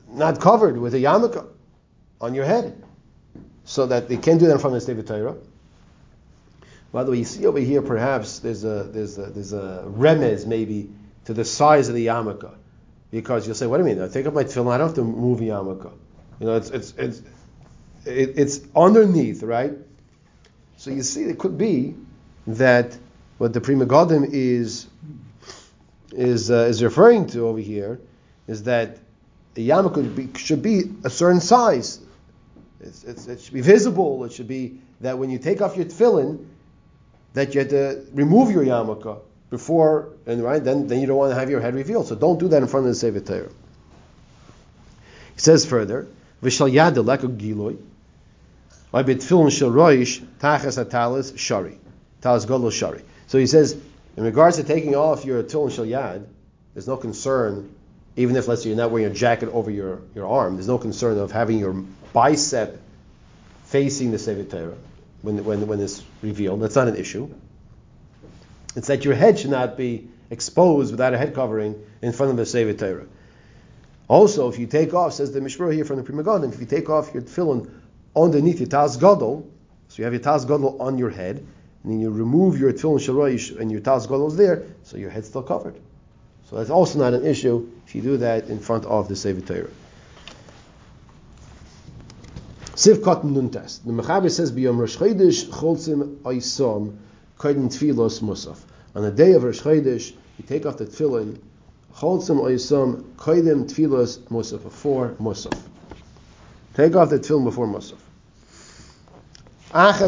not 0.10 0.40
covered 0.40 0.78
with 0.78 0.94
a 0.94 1.00
yarmulke 1.00 1.48
on 2.22 2.36
your 2.36 2.46
head, 2.46 2.84
so 3.66 3.88
that 3.88 4.08
they 4.08 4.18
can't 4.18 4.40
do 4.40 4.46
that 4.46 4.54
in 4.54 4.60
front 4.60 4.76
of 4.76 4.82
the 4.82 4.86
Sefer 4.86 5.02
Torah. 5.02 5.36
By 6.92 7.04
the 7.04 7.12
way, 7.12 7.18
you 7.18 7.26
see 7.26 7.48
over 7.48 7.60
here, 7.60 7.82
perhaps 7.82 8.38
there's 8.38 8.64
a 8.64 8.84
there's 8.84 9.18
a 9.18 9.26
there's 9.32 9.54
a 9.54 9.84
remez 9.88 10.46
maybe 10.46 10.92
to 11.26 11.34
the 11.34 11.44
size 11.44 11.90
of 11.90 11.96
the 11.96 12.06
yarmulke, 12.06 12.54
because 13.14 13.46
you'll 13.46 13.56
say, 13.56 13.68
"What 13.68 13.78
do 13.78 13.88
you 13.88 13.94
mean? 13.94 14.04
I 14.04 14.08
take 14.08 14.26
off 14.26 14.34
my 14.34 14.44
tefillin, 14.44 14.74
I 14.74 14.78
don't 14.80 14.88
have 14.88 14.96
to 14.96 15.04
move 15.04 15.40
yarmulke." 15.40 15.92
You 16.40 16.48
know, 16.48 16.56
it's 16.56 16.72
it's 16.72 16.94
it's 16.98 17.22
it, 18.06 18.34
it's 18.36 18.62
underneath, 18.76 19.44
right? 19.44 19.74
So 20.78 20.90
you 20.90 21.04
see, 21.04 21.24
it 21.26 21.38
could 21.38 21.58
be 21.58 21.96
that 22.48 22.98
what 23.38 23.54
the 23.54 23.62
Pri 23.62 23.76
Megadim 23.76 24.28
is 24.32 24.88
is 26.12 26.50
uh, 26.50 26.66
is 26.72 26.84
referring 26.84 27.28
to 27.28 27.48
over 27.48 27.60
here 27.60 28.02
is 28.48 28.64
that 28.64 28.98
the 29.54 29.70
yarmulke 29.70 30.36
should 30.36 30.64
be 30.64 30.92
a 31.04 31.10
certain 31.10 31.40
size. 31.40 32.00
It's, 32.80 33.04
it's, 33.04 33.28
it 33.28 33.40
should 33.42 33.54
be 33.54 33.62
visible. 33.62 34.24
It 34.26 34.34
should 34.34 34.48
be 34.48 34.80
that 35.02 35.18
when 35.18 35.30
you 35.30 35.38
take 35.38 35.62
off 35.62 35.78
your 35.78 35.86
tefillin, 35.86 36.46
that 37.34 37.54
you 37.54 37.60
have 37.60 37.70
to 37.70 38.06
remove 38.14 38.52
your 38.52 38.66
yarmulke 38.66 39.22
before, 39.54 40.10
and 40.26 40.44
right 40.44 40.64
then, 40.64 40.88
then 40.88 41.00
you 41.00 41.06
don't 41.06 41.18
want 41.18 41.32
to 41.32 41.40
have 41.40 41.48
your 41.48 41.62
head 41.62 41.76
revealed. 41.76 42.08
So 42.08 42.16
don't 42.16 42.40
do 42.40 42.48
that 42.48 42.64
in 42.64 42.68
front 42.68 42.88
of 42.88 42.92
the 42.92 42.96
Sefer 42.96 43.20
Torah. 43.20 43.52
He 45.36 45.40
says 45.40 45.64
further, 45.64 46.08
"V'shal 46.42 46.74
yad 46.74 46.96
giloy, 47.38 47.78
by 48.92 49.04
betfilin 49.04 49.52
shel 49.52 49.70
roish 49.70 50.26
tachas 50.40 50.84
atalis 50.84 51.38
shari, 51.38 51.78
talis 52.22 52.46
golo 52.46 52.72
shari." 52.72 53.04
So 53.28 53.38
he 53.38 53.46
says, 53.46 53.78
in 54.18 54.24
regards 54.24 54.58
to 54.58 54.64
taking 54.64 54.96
off 54.96 55.24
your 55.24 55.44
tefillin 55.44 55.72
shel 55.72 55.86
yad, 55.86 56.26
there's 56.74 56.88
no 56.88 56.98
concern, 56.98 57.70
even 58.16 58.36
if 58.36 58.48
let's 58.48 58.64
say 58.64 58.70
you're 58.70 58.78
not 58.78 58.90
wearing 58.90 59.12
a 59.12 59.14
jacket 59.14 59.50
over 59.50 59.70
your, 59.70 60.02
your 60.16 60.28
arm, 60.28 60.56
there's 60.56 60.68
no 60.68 60.80
concern 60.80 61.20
of 61.20 61.32
having 61.32 61.60
your 61.60 61.74
bicep 62.12 62.82
facing 63.66 64.10
the 64.10 64.18
Sefer 64.18 64.46
Torah 64.46 64.78
when, 65.22 65.46
when, 65.46 65.68
when 65.68 65.80
it's 65.80 66.02
revealed. 66.24 66.60
That's 66.60 66.76
not 66.76 66.88
an 66.88 66.96
issue. 66.96 67.30
It's 68.76 68.88
that 68.88 69.06
your 69.06 69.16
head 69.16 69.40
should 69.40 69.52
not 69.52 69.78
be 69.78 70.08
exposed 70.30 70.92
without 70.92 71.14
a 71.14 71.18
head 71.18 71.34
covering 71.34 71.76
in 72.02 72.12
front 72.12 72.32
of 72.32 72.38
the 72.38 72.46
Sefer 72.46 72.74
Torah. 72.74 73.06
Also, 74.08 74.50
if 74.50 74.60
you 74.60 74.68
take 74.68 74.94
off, 74.94 75.14
says 75.14 75.32
the 75.32 75.40
Mishmur 75.40 75.74
here 75.74 75.86
from 75.86 75.98
the 75.98 76.04
Pri 76.04 76.16
Megadim, 76.16 76.54
if 76.54 76.60
you 76.60 76.66
take 76.66 76.90
off 76.90 77.14
your 77.14 77.24
tefillin 77.24 77.70
underneath 78.16 78.60
your 78.60 78.70
Taz 78.70 79.00
Gadol, 79.00 79.50
so 79.88 79.98
you 79.98 80.04
have 80.04 80.14
your 80.14 80.22
Taz 80.22 80.48
Gadol 80.48 80.82
on 80.82 80.98
your 80.98 81.10
head, 81.10 81.38
and 81.38 81.92
then 81.92 82.00
you 82.00 82.10
remove 82.10 82.60
your 82.60 82.74
tefillin 82.74 83.00
sharoish 83.00 83.58
and 83.60 83.72
your 83.72 83.82
Taz 83.82 84.04
Gadol 84.04 84.28
is 84.28 84.36
there, 84.36 84.64
so 84.84 84.98
your 84.98 85.10
head's 85.10 85.28
still 85.28 85.44
covered. 85.44 85.76
So 86.50 86.58
that's 86.58 86.70
also 86.70 87.00
not 87.00 87.14
an 87.14 87.26
issue 87.26 87.70
if 87.86 87.96
you 87.96 88.02
do 88.02 88.18
that 88.18 88.50
in 88.50 88.60
front 88.60 88.86
of 88.86 89.08
the 89.08 89.16
Sefer 89.16 89.42
Torah. 89.42 89.70
Sivkot 92.76 93.24
Nuntas. 93.24 93.84
The 93.84 93.92
Mechaber 93.92 94.32
says, 94.32 94.52
B'yom 94.52 94.78
Rosh 94.80 94.98
Chodesh 94.98 95.46
Cholzim 95.46 96.18
Oisom 96.24 96.98
Koiden 97.44 97.68
Tfilos 97.68 98.22
Musaf. 98.22 98.60
On 98.96 99.04
the 99.04 99.12
day 99.12 99.34
of 99.34 99.44
Rosh 99.44 99.60
Chodesh, 99.60 100.14
you 100.38 100.46
take 100.48 100.66
off 100.66 100.78
the 100.78 100.86
tefillin, 100.86 101.38
Cholzim 101.94 102.40
Oisom 102.40 103.04
Koiden 103.18 103.70
Tfilos 103.70 104.20
Musaf, 104.30 104.64
before 104.64 105.10
Musaf. 105.20 105.60
Take 106.74 106.96
off 106.96 107.10
the 107.10 107.20
tefillin 107.20 107.44
before 107.44 107.68
Musaf. 107.68 107.98
After 109.74 110.08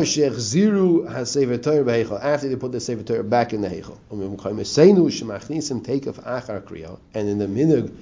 they 2.47 2.55
put 2.55 2.71
the 2.71 2.79
Sefer 2.79 3.03
Torah 3.03 3.23
back 3.25 3.51
in 3.51 3.59
the 3.59 3.67
Heichel. 3.67 3.97
Take 5.83 6.07
off 6.07 6.17
Achar 6.17 6.61
Kriya. 6.61 6.97
And 7.13 7.27
in 7.27 7.37
the 7.37 7.47
Minig, 7.47 7.93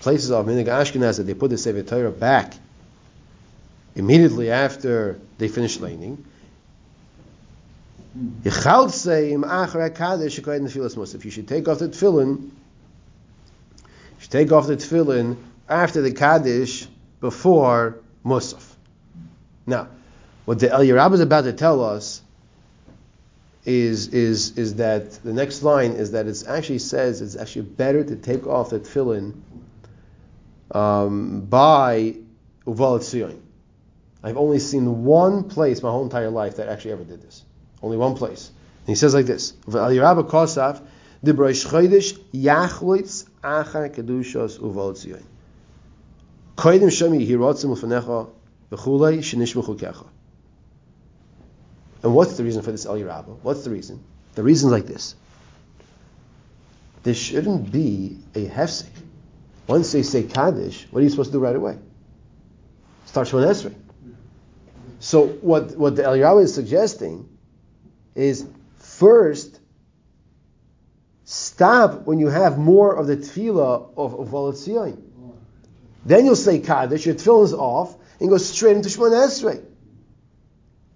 places 0.00 0.30
of 0.30 0.44
Minig 0.44 0.66
Ashkenaz, 0.66 1.24
they 1.24 1.32
put 1.32 1.48
the 1.48 1.56
Sefer 1.56 1.82
Torah 1.82 2.10
back 2.10 2.52
immediately 3.94 4.50
after 4.50 5.18
they 5.38 5.48
finish 5.48 5.80
laning. 5.80 6.22
If 8.14 8.54
you 11.24 11.30
should 11.30 11.48
take 11.48 11.66
off 11.68 11.78
the 11.80 11.88
tefillin, 11.88 12.42
you 12.42 12.50
should 14.18 14.30
take 14.30 14.52
off 14.52 14.68
the 14.68 14.76
tefillin 14.76 15.36
after 15.68 16.00
the 16.00 16.12
kaddish 16.12 16.86
before 17.20 17.98
musaf. 18.24 18.62
Now, 19.66 19.88
what 20.44 20.60
the 20.60 20.70
El 20.70 20.80
Yerab 20.80 21.12
is 21.14 21.20
about 21.20 21.44
to 21.44 21.52
tell 21.52 21.82
us 21.82 22.22
is, 23.64 24.08
is, 24.08 24.58
is 24.58 24.76
that 24.76 25.12
the 25.24 25.32
next 25.32 25.64
line 25.64 25.92
is 25.92 26.12
that 26.12 26.28
it 26.28 26.44
actually 26.46 26.78
says 26.78 27.20
it's 27.20 27.34
actually 27.34 27.62
better 27.62 28.04
to 28.04 28.14
take 28.14 28.46
off 28.46 28.70
the 28.70 28.78
tefillin 28.78 29.34
um, 30.70 31.40
by 31.40 32.14
Uval 32.64 33.00
Tzion. 33.00 33.40
I've 34.22 34.36
only 34.36 34.60
seen 34.60 35.04
one 35.04 35.48
place 35.48 35.82
my 35.82 35.90
whole 35.90 36.04
entire 36.04 36.30
life 36.30 36.56
that 36.56 36.68
actually 36.68 36.92
ever 36.92 37.04
did 37.04 37.20
this. 37.20 37.42
Only 37.84 37.98
one 37.98 38.14
place. 38.14 38.50
And 38.86 38.88
he 38.88 38.94
says 38.94 39.12
like 39.12 39.26
this: 39.26 39.52
Al 39.68 39.90
Yerab 39.90 40.26
Kosaf, 40.26 40.80
Dibroish 41.22 41.66
Chodesh 41.66 42.18
Yachlitz 42.32 43.26
Achar 43.42 43.94
Kedushos 43.94 44.58
Uval 44.58 44.94
Tzion. 44.94 45.22
Koidim 46.56 46.88
Shemi 46.88 47.28
Hirotzim 47.28 47.76
Ufanecha 47.76 48.30
V'chulei 48.72 49.18
Shenishmuchu 49.18 49.78
Kecha. 49.78 50.06
And 52.02 52.14
what's 52.14 52.38
the 52.38 52.44
reason 52.44 52.62
for 52.62 52.72
this 52.72 52.86
El 52.86 52.96
Yerabba? 52.96 53.36
What's 53.42 53.64
the 53.64 53.70
reason? 53.70 54.02
The 54.34 54.42
reason 54.42 54.68
is 54.68 54.72
like 54.72 54.86
this. 54.86 55.14
There 57.02 57.12
shouldn't 57.12 57.70
be 57.70 58.16
a 58.34 58.46
hefsek. 58.46 58.88
Once 59.66 59.92
they 59.92 60.02
say 60.02 60.22
Kaddish, 60.22 60.86
what 60.90 61.00
are 61.00 61.02
you 61.02 61.10
supposed 61.10 61.32
to 61.32 61.36
do 61.36 61.40
right 61.40 61.54
away? 61.54 61.76
Start 63.04 63.28
Shemon 63.28 63.46
Esrei. 63.46 63.74
So 65.00 65.26
what, 65.26 65.76
what 65.76 65.96
the 65.96 66.04
El 66.04 66.16
Yerabba 66.16 66.44
is 66.44 66.54
suggesting 66.54 67.28
is 68.14 68.46
first 68.76 69.60
stop 71.24 72.02
when 72.06 72.18
you 72.18 72.28
have 72.28 72.58
more 72.58 72.94
of 72.94 73.06
the 73.06 73.16
tefillah 73.16 73.90
of, 73.96 74.14
of 74.14 74.28
Volatzion. 74.28 75.00
Then 76.04 76.26
you'll 76.26 76.36
say 76.36 76.58
Kaddish, 76.58 77.06
your 77.06 77.14
tefillah 77.14 77.44
is 77.44 77.54
off, 77.54 77.96
and 78.20 78.28
go 78.28 78.38
straight 78.38 78.76
into 78.76 78.88
Shemon 78.88 79.12
Esrei. 79.12 79.64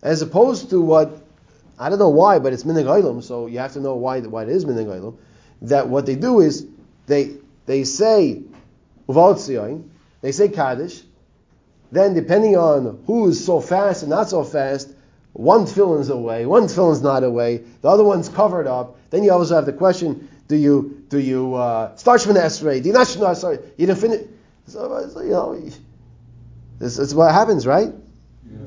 As 0.02 0.22
opposed 0.22 0.70
to 0.70 0.80
what, 0.80 1.22
I 1.78 1.88
don't 1.88 1.98
know 1.98 2.10
why, 2.10 2.38
but 2.38 2.52
it's 2.52 2.64
Olam, 2.64 3.22
so 3.22 3.46
you 3.46 3.58
have 3.58 3.72
to 3.72 3.80
know 3.80 3.96
why, 3.96 4.20
why 4.20 4.44
it 4.44 4.48
is 4.50 4.64
Olam, 4.64 5.16
that 5.62 5.88
what 5.88 6.06
they 6.06 6.14
do 6.14 6.40
is, 6.40 6.66
they, 7.06 7.36
they 7.66 7.84
say 7.84 8.42
Uval 9.08 9.84
they 10.20 10.32
say 10.32 10.48
Kaddish, 10.48 11.02
then 11.90 12.14
depending 12.14 12.56
on 12.56 13.02
who 13.06 13.28
is 13.28 13.44
so 13.44 13.60
fast 13.60 14.02
and 14.02 14.10
not 14.10 14.28
so 14.28 14.44
fast, 14.44 14.92
one 15.38 15.66
tefillin's 15.66 16.08
away, 16.08 16.46
one 16.46 16.64
tefillin's 16.64 17.00
not 17.00 17.22
away, 17.22 17.58
the 17.80 17.88
other 17.88 18.02
one's 18.02 18.28
covered 18.28 18.66
up. 18.66 18.98
Then 19.10 19.22
you 19.22 19.30
also 19.30 19.54
have 19.54 19.66
the 19.66 19.72
question: 19.72 20.28
Do 20.48 20.56
you 20.56 21.04
do 21.08 21.20
you 21.20 21.54
uh, 21.54 21.94
start 21.94 22.22
from 22.22 22.34
the 22.34 22.40
Esrei? 22.40 22.82
Do 22.82 22.88
you 22.88 22.92
not? 22.92 23.16
No, 23.16 23.32
sorry, 23.34 23.58
you 23.76 23.86
didn't 23.86 24.00
finish. 24.00 24.26
So, 24.66 25.08
so 25.08 25.20
you 25.20 25.30
know, 25.30 25.70
this 26.80 26.98
is 26.98 27.14
what 27.14 27.32
happens, 27.32 27.68
right? 27.68 27.94
Yeah. 28.50 28.58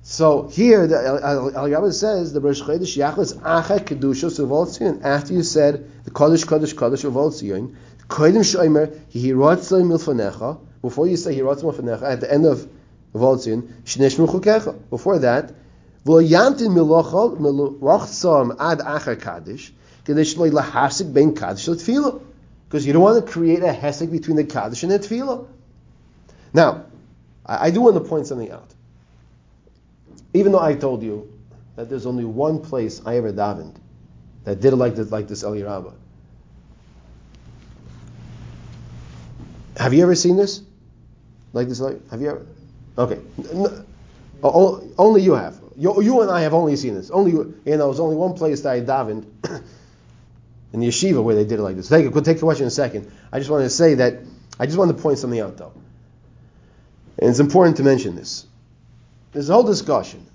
So 0.00 0.48
here, 0.48 0.86
the 0.86 0.96
Al 0.96 1.50
Yabba 1.68 1.92
says 1.92 2.32
the 2.32 2.40
Rosh 2.40 2.62
Chodesh 2.62 2.96
Yachlis 2.96 3.34
Acha 3.40 3.80
Kedusha 3.80 4.30
Suvol 4.30 4.66
Tzion. 4.66 5.04
After 5.04 5.34
you 5.34 5.42
said 5.42 5.86
the 6.04 6.10
Kodesh 6.10 6.46
Kodesh 6.46 6.74
Kodesh 6.74 7.04
Suvol 7.04 7.30
Tzion, 7.30 7.76
Kodim 8.08 8.40
Shomer 8.40 8.86
Hihirotzay 9.12 9.84
Milfanecha. 9.84 10.58
Before 10.80 11.06
you 11.06 11.18
say 11.18 11.36
Hirotzay 11.36 11.74
Milfanecha, 11.74 12.04
at 12.04 12.22
the 12.22 12.32
end 12.32 12.46
of 12.46 12.66
Voltzion, 13.14 13.68
Shneshmu 13.84 14.26
Chukecha. 14.28 14.88
Before 14.88 15.18
that, 15.18 15.52
Melachtzam 17.40 18.56
ad 18.58 18.78
achar 18.78 19.20
kaddish. 19.20 19.72
Because 20.04 20.36
you 22.86 22.92
don't 22.92 23.02
want 23.02 23.24
to 23.24 23.32
create 23.32 23.62
a 23.62 23.72
hesek 23.72 24.10
between 24.10 24.36
the 24.36 24.44
kaddish 24.44 24.82
and 24.82 24.92
the 24.92 24.98
tefillah. 24.98 25.46
Now, 26.54 26.84
I, 27.44 27.66
I 27.66 27.70
do 27.70 27.80
want 27.80 27.94
to 27.96 28.00
point 28.00 28.26
something 28.26 28.50
out. 28.50 28.72
Even 30.32 30.52
though 30.52 30.60
I 30.60 30.74
told 30.74 31.02
you 31.02 31.32
that 31.74 31.88
there's 31.88 32.06
only 32.06 32.24
one 32.24 32.60
place 32.60 33.02
I 33.04 33.16
ever 33.16 33.32
davened 33.32 33.76
that 34.44 34.60
did 34.60 34.72
like 34.74 34.94
this, 34.94 35.10
like 35.10 35.26
this 35.28 35.42
El 35.42 35.52
Yerabah. 35.52 35.94
Have 39.76 39.92
you 39.92 40.02
ever 40.02 40.14
seen 40.14 40.36
this? 40.36 40.62
Like 41.52 41.68
this? 41.68 41.80
Like, 41.80 42.08
have 42.10 42.20
you 42.20 42.30
ever? 42.30 42.46
Okay. 42.96 43.20
No, 43.52 43.84
only 44.98 45.22
you 45.22 45.32
have. 45.34 45.58
You, 45.76 46.02
you, 46.02 46.22
and 46.22 46.30
I 46.30 46.40
have 46.40 46.54
only 46.54 46.74
seen 46.76 46.94
this. 46.94 47.10
Only 47.10 47.32
you, 47.32 47.60
you 47.64 47.76
know, 47.76 47.86
there's 47.86 48.00
only 48.00 48.16
one 48.16 48.34
place 48.34 48.62
that 48.62 48.72
I 48.72 48.80
davened 48.80 49.26
in 50.72 50.80
the 50.80 50.88
yeshiva 50.88 51.22
where 51.22 51.34
they 51.34 51.44
did 51.44 51.58
it 51.58 51.62
like 51.62 51.76
this. 51.76 51.88
Take, 51.88 52.12
we'll 52.12 52.24
take 52.24 52.38
the 52.38 52.44
question 52.44 52.64
in 52.64 52.68
a 52.68 52.70
second. 52.70 53.10
I 53.30 53.38
just 53.38 53.50
wanted 53.50 53.64
to 53.64 53.70
say 53.70 53.94
that 53.94 54.20
I 54.58 54.66
just 54.66 54.78
wanted 54.78 54.96
to 54.96 55.02
point 55.02 55.18
something 55.18 55.38
out 55.38 55.58
though, 55.58 55.72
and 57.18 57.28
it's 57.28 57.40
important 57.40 57.76
to 57.76 57.82
mention 57.82 58.16
this. 58.16 58.46
There's 59.32 59.50
a 59.50 59.52
whole 59.52 59.64
discussion. 59.64 60.26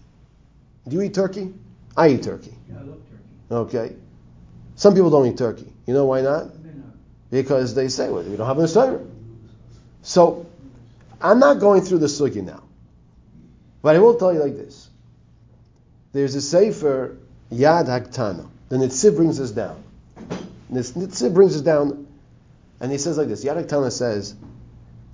Do 0.87 0.95
you 0.95 1.01
eat 1.01 1.15
turkey? 1.15 1.53
I 1.97 2.09
eat 2.09 2.23
turkey. 2.23 2.53
Yeah, 2.69 2.75
I 2.75 2.83
love 2.83 2.99
turkey. 3.49 3.77
Okay. 3.77 3.95
Some 4.75 4.93
people 4.93 5.09
don't 5.09 5.25
eat 5.25 5.37
turkey. 5.37 5.71
You 5.87 5.95
know 5.95 6.05
why 6.05 6.21
not? 6.21 6.49
Because 7.31 7.73
they 7.73 7.87
say, 7.87 8.09
well, 8.09 8.23
we 8.23 8.35
don't 8.35 8.45
have 8.45 8.59
a 8.59 8.67
Torah. 8.67 8.99
So, 10.03 10.45
I'm 11.19 11.39
not 11.39 11.59
going 11.59 11.81
through 11.81 11.99
the 11.99 12.07
sugi 12.07 12.43
now. 12.43 12.63
But 13.81 13.95
I 13.95 13.99
will 13.99 14.15
tell 14.15 14.33
you 14.33 14.39
like 14.39 14.55
this. 14.55 14.89
There's 16.13 16.35
a 16.35 16.41
sefer, 16.41 17.17
Yad 17.51 17.87
Haktana. 17.87 18.47
The 18.69 18.77
Nitziv 18.77 19.15
brings 19.15 19.39
us 19.39 19.51
down. 19.51 19.83
This 20.69 20.91
Nitziv 20.91 21.33
brings 21.33 21.55
us 21.55 21.61
down, 21.61 22.07
and 22.79 22.91
he 22.91 22.97
says 22.97 23.17
like 23.17 23.27
this. 23.27 23.45
Yad 23.45 23.65
Haktana 23.65 23.91
says 23.91 24.35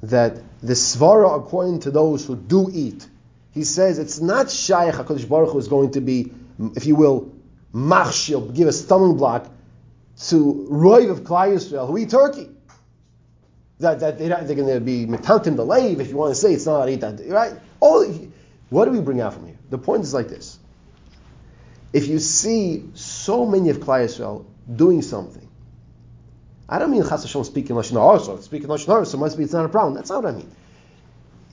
that 0.03 0.37
the 0.61 0.73
svara, 0.73 1.39
according 1.39 1.81
to 1.81 1.91
those 1.91 2.25
who 2.25 2.35
do 2.35 2.69
eat, 2.71 3.07
he 3.51 3.63
says 3.63 3.99
it's 3.99 4.19
not 4.19 4.49
Shaykh 4.49 4.93
HaKadosh 4.93 5.27
Baruch 5.27 5.51
Hu 5.51 5.59
is 5.59 5.67
going 5.67 5.91
to 5.91 6.01
be, 6.01 6.31
if 6.75 6.85
you 6.85 6.95
will, 6.95 7.31
machshil, 7.73 8.55
give 8.55 8.67
a 8.67 8.73
stumbling 8.73 9.17
block 9.17 9.49
to 10.27 10.67
Roiv 10.69 11.11
of 11.11 11.21
Klai 11.21 11.53
Yisrael 11.53 11.87
who 11.87 11.97
eat 11.97 12.09
turkey. 12.09 12.49
That, 13.79 13.99
that 13.99 14.17
they're, 14.17 14.29
they're 14.29 14.55
going 14.55 14.73
to 14.73 14.79
be 14.79 15.05
metantim 15.05 15.55
lave 15.63 15.99
if 15.99 16.09
you 16.09 16.17
want 16.17 16.33
to 16.33 16.35
say 16.35 16.53
it's 16.53 16.65
not 16.65 16.89
eat 16.89 17.01
that, 17.01 17.21
right? 17.27 17.53
All, 17.79 18.03
what 18.69 18.85
do 18.85 18.91
we 18.91 19.01
bring 19.01 19.21
out 19.21 19.35
from 19.35 19.45
here? 19.45 19.57
The 19.69 19.77
point 19.77 20.03
is 20.03 20.13
like 20.13 20.29
this. 20.29 20.57
If 21.93 22.07
you 22.07 22.19
see 22.19 22.85
so 22.93 23.45
many 23.45 23.69
of 23.69 23.77
Klai 23.77 24.05
Yisrael 24.05 24.45
doing 24.73 25.01
something, 25.01 25.47
I 26.69 26.79
don't 26.79 26.91
mean 26.91 27.03
Chas 27.03 27.23
Hashem 27.23 27.43
speaking 27.45 27.75
Lashon 27.75 28.01
Hara, 28.01 28.19
so 28.19 28.39
speaking 28.41 28.67
Lashon 28.67 28.87
Hara, 28.87 29.05
so 29.05 29.17
must 29.17 29.37
be 29.37 29.43
it's 29.43 29.53
not 29.53 29.65
a 29.65 29.69
problem. 29.69 29.93
That's 29.93 30.09
not 30.09 30.23
what 30.23 30.33
I 30.33 30.37
mean. 30.37 30.51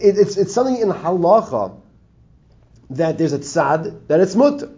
It, 0.01 0.19
it's, 0.19 0.37
it's 0.37 0.53
something 0.53 0.77
in 0.77 0.89
halacha 0.89 1.79
that 2.91 3.17
there's 3.17 3.33
a 3.33 3.39
tzad, 3.39 4.07
that 4.09 4.21
it's 4.21 4.35
mutter. 4.35 4.71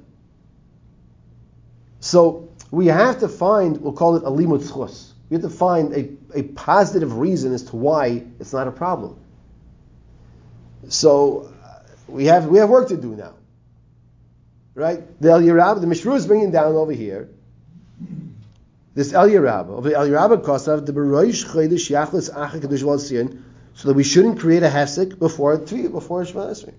So 2.01 2.51
we 2.71 2.87
have 2.87 3.21
to 3.21 3.29
find, 3.29 3.81
we'll 3.81 3.95
call 3.95 4.17
it 4.17 4.25
a 4.25 4.31
limut 4.31 4.63
schus. 4.63 5.13
We 5.29 5.35
have 5.35 5.43
to 5.43 5.51
find 5.51 5.93
a, 5.95 6.39
a 6.39 6.43
positive 6.43 7.17
reason 7.17 7.53
as 7.53 7.65
to 7.65 7.77
why 7.77 8.25
it's 8.39 8.53
not 8.53 8.69
a 8.69 8.71
problem. 8.71 9.19
So 10.89 11.53
we 12.07 12.27
have 12.27 12.47
we 12.47 12.59
have 12.59 12.69
work 12.69 12.89
to 12.89 12.97
do 12.97 13.17
now. 13.17 13.35
Right? 14.77 15.21
The 15.23 15.31
El 15.31 15.41
Yerab, 15.41 15.81
the 15.81 15.87
Mishru 15.87 16.15
is 16.17 16.27
bringing 16.27 16.51
down 16.51 16.75
over 16.75 16.93
here. 16.93 17.31
This 18.95 19.15
El 19.15 19.27
Yerab, 19.29 19.83
the 19.83 19.95
El 19.95 20.07
Yerab 20.07 20.45
Kosav, 20.45 20.85
the 20.85 20.93
Beroish 20.93 21.47
Chodesh 21.47 21.91
Yachlis 21.91 22.31
Acha 22.31 22.61
Kedush 22.61 23.43
so 23.73 23.89
that 23.89 23.95
we 23.95 24.05
shouldn't 24.05 24.39
create 24.39 24.63
a 24.63 24.69
hefsek 24.69 25.19
before 25.19 25.57
before 25.57 26.27
Shema 26.27 26.49
Esrei. 26.49 26.75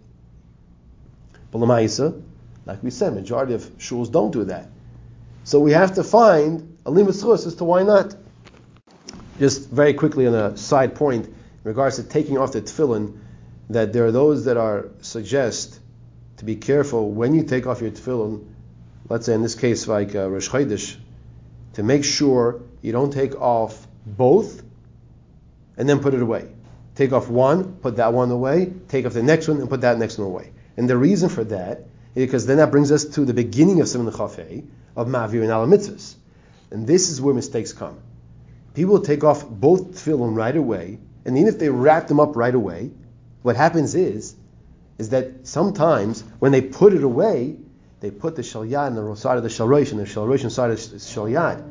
But 1.50 1.58
Lamaisa, 1.58 2.22
like 2.68 2.84
we 2.84 2.92
said, 2.92 3.16
majority 3.16 3.56
of 3.56 3.64
shuls 3.80 4.12
don't 4.12 4.30
do 4.30 4.44
that. 4.44 4.70
So 5.44 5.60
we 5.60 5.72
have 5.72 5.96
to 5.96 6.04
find 6.04 6.78
a 6.86 6.92
limit 6.92 7.16
source 7.16 7.48
as 7.48 7.56
to 7.56 7.64
why 7.64 7.82
not. 7.82 8.16
Just 9.40 9.70
very 9.70 9.96
quickly 9.96 10.28
on 10.28 10.36
a 10.36 10.56
side 10.56 10.94
point 10.94 11.26
in 11.26 11.34
regards 11.64 11.96
to 11.96 12.04
taking 12.04 12.38
off 12.38 12.52
the 12.52 12.62
tefillin, 12.62 13.18
that 13.72 13.92
there 13.92 14.06
are 14.06 14.12
those 14.12 14.46
that 14.46 14.58
are 14.58 14.90
suggest 15.02 15.80
to 16.38 16.46
be 16.46 16.56
careful 16.56 17.12
when 17.12 17.34
you 17.34 17.44
take 17.44 17.68
off 17.68 17.82
your 17.82 17.92
tefillin. 17.92 18.46
Let's 19.10 19.26
say 19.26 19.34
in 19.34 19.42
this 19.42 19.56
case 19.56 19.88
like 19.88 20.16
uh, 20.16 20.30
Rosh 20.30 20.50
Chodesh, 20.50 20.96
to 21.74 21.84
make 21.84 22.04
sure 22.04 22.62
you 22.82 22.92
don't 22.92 23.12
take 23.12 23.36
off 23.36 23.88
both 24.06 24.64
and 25.78 25.88
then 25.88 26.00
put 26.00 26.14
it 26.14 26.22
away. 26.22 26.50
Take 26.96 27.14
off 27.14 27.30
one, 27.30 27.74
put 27.74 27.98
that 27.98 28.14
one 28.14 28.32
away. 28.32 28.74
Take 28.88 29.06
off 29.06 29.14
the 29.14 29.24
next 29.24 29.48
one 29.48 29.60
and 29.60 29.70
put 29.70 29.82
that 29.82 30.00
next 30.00 30.18
one 30.18 30.28
away. 30.28 30.52
And 30.76 30.90
the 30.90 30.98
reason 30.98 31.30
for 31.30 31.44
that 31.46 31.82
is 32.16 32.26
because 32.26 32.46
then 32.46 32.58
that 32.58 32.72
brings 32.72 32.92
us 32.92 33.06
to 33.06 33.26
the 33.26 33.34
beginning 33.34 33.82
of 33.82 33.88
Simon 33.88 34.12
Chafei 34.12 34.66
of 34.96 35.08
Mavir 35.08 35.42
and 35.44 35.52
Ala 35.52 35.68
Mitzvahs. 35.68 36.16
And 36.72 36.88
this 36.88 37.10
is 37.10 37.22
where 37.22 37.34
mistakes 37.34 37.72
come. 37.72 38.00
People 38.74 39.00
take 39.02 39.24
off 39.24 39.48
both 39.48 39.92
tefillin 39.92 40.36
right 40.36 40.56
away, 40.56 41.00
and 41.26 41.38
even 41.38 41.48
if 41.48 41.60
they 41.60 41.70
wrap 41.70 42.08
them 42.08 42.20
up 42.20 42.36
right 42.36 42.54
away, 42.54 42.92
what 43.42 43.56
happens 43.56 43.96
is, 43.96 44.36
is 44.98 45.10
that 45.10 45.48
sometimes 45.48 46.24
when 46.40 46.52
they 46.52 46.62
put 46.62 46.94
it 46.94 47.04
away, 47.04 47.58
they 48.00 48.12
put 48.12 48.36
the 48.36 48.42
shalyad 48.42 48.98
on 48.98 49.10
the 49.10 49.16
side 49.16 49.38
of 49.38 49.44
the 49.44 49.50
shalrosh 49.50 49.92
and 49.92 50.00
the 50.00 50.06
shalrosh 50.06 50.50
side 50.52 50.72
of 50.72 50.78
the 50.78 50.98
shalyad. 50.98 51.64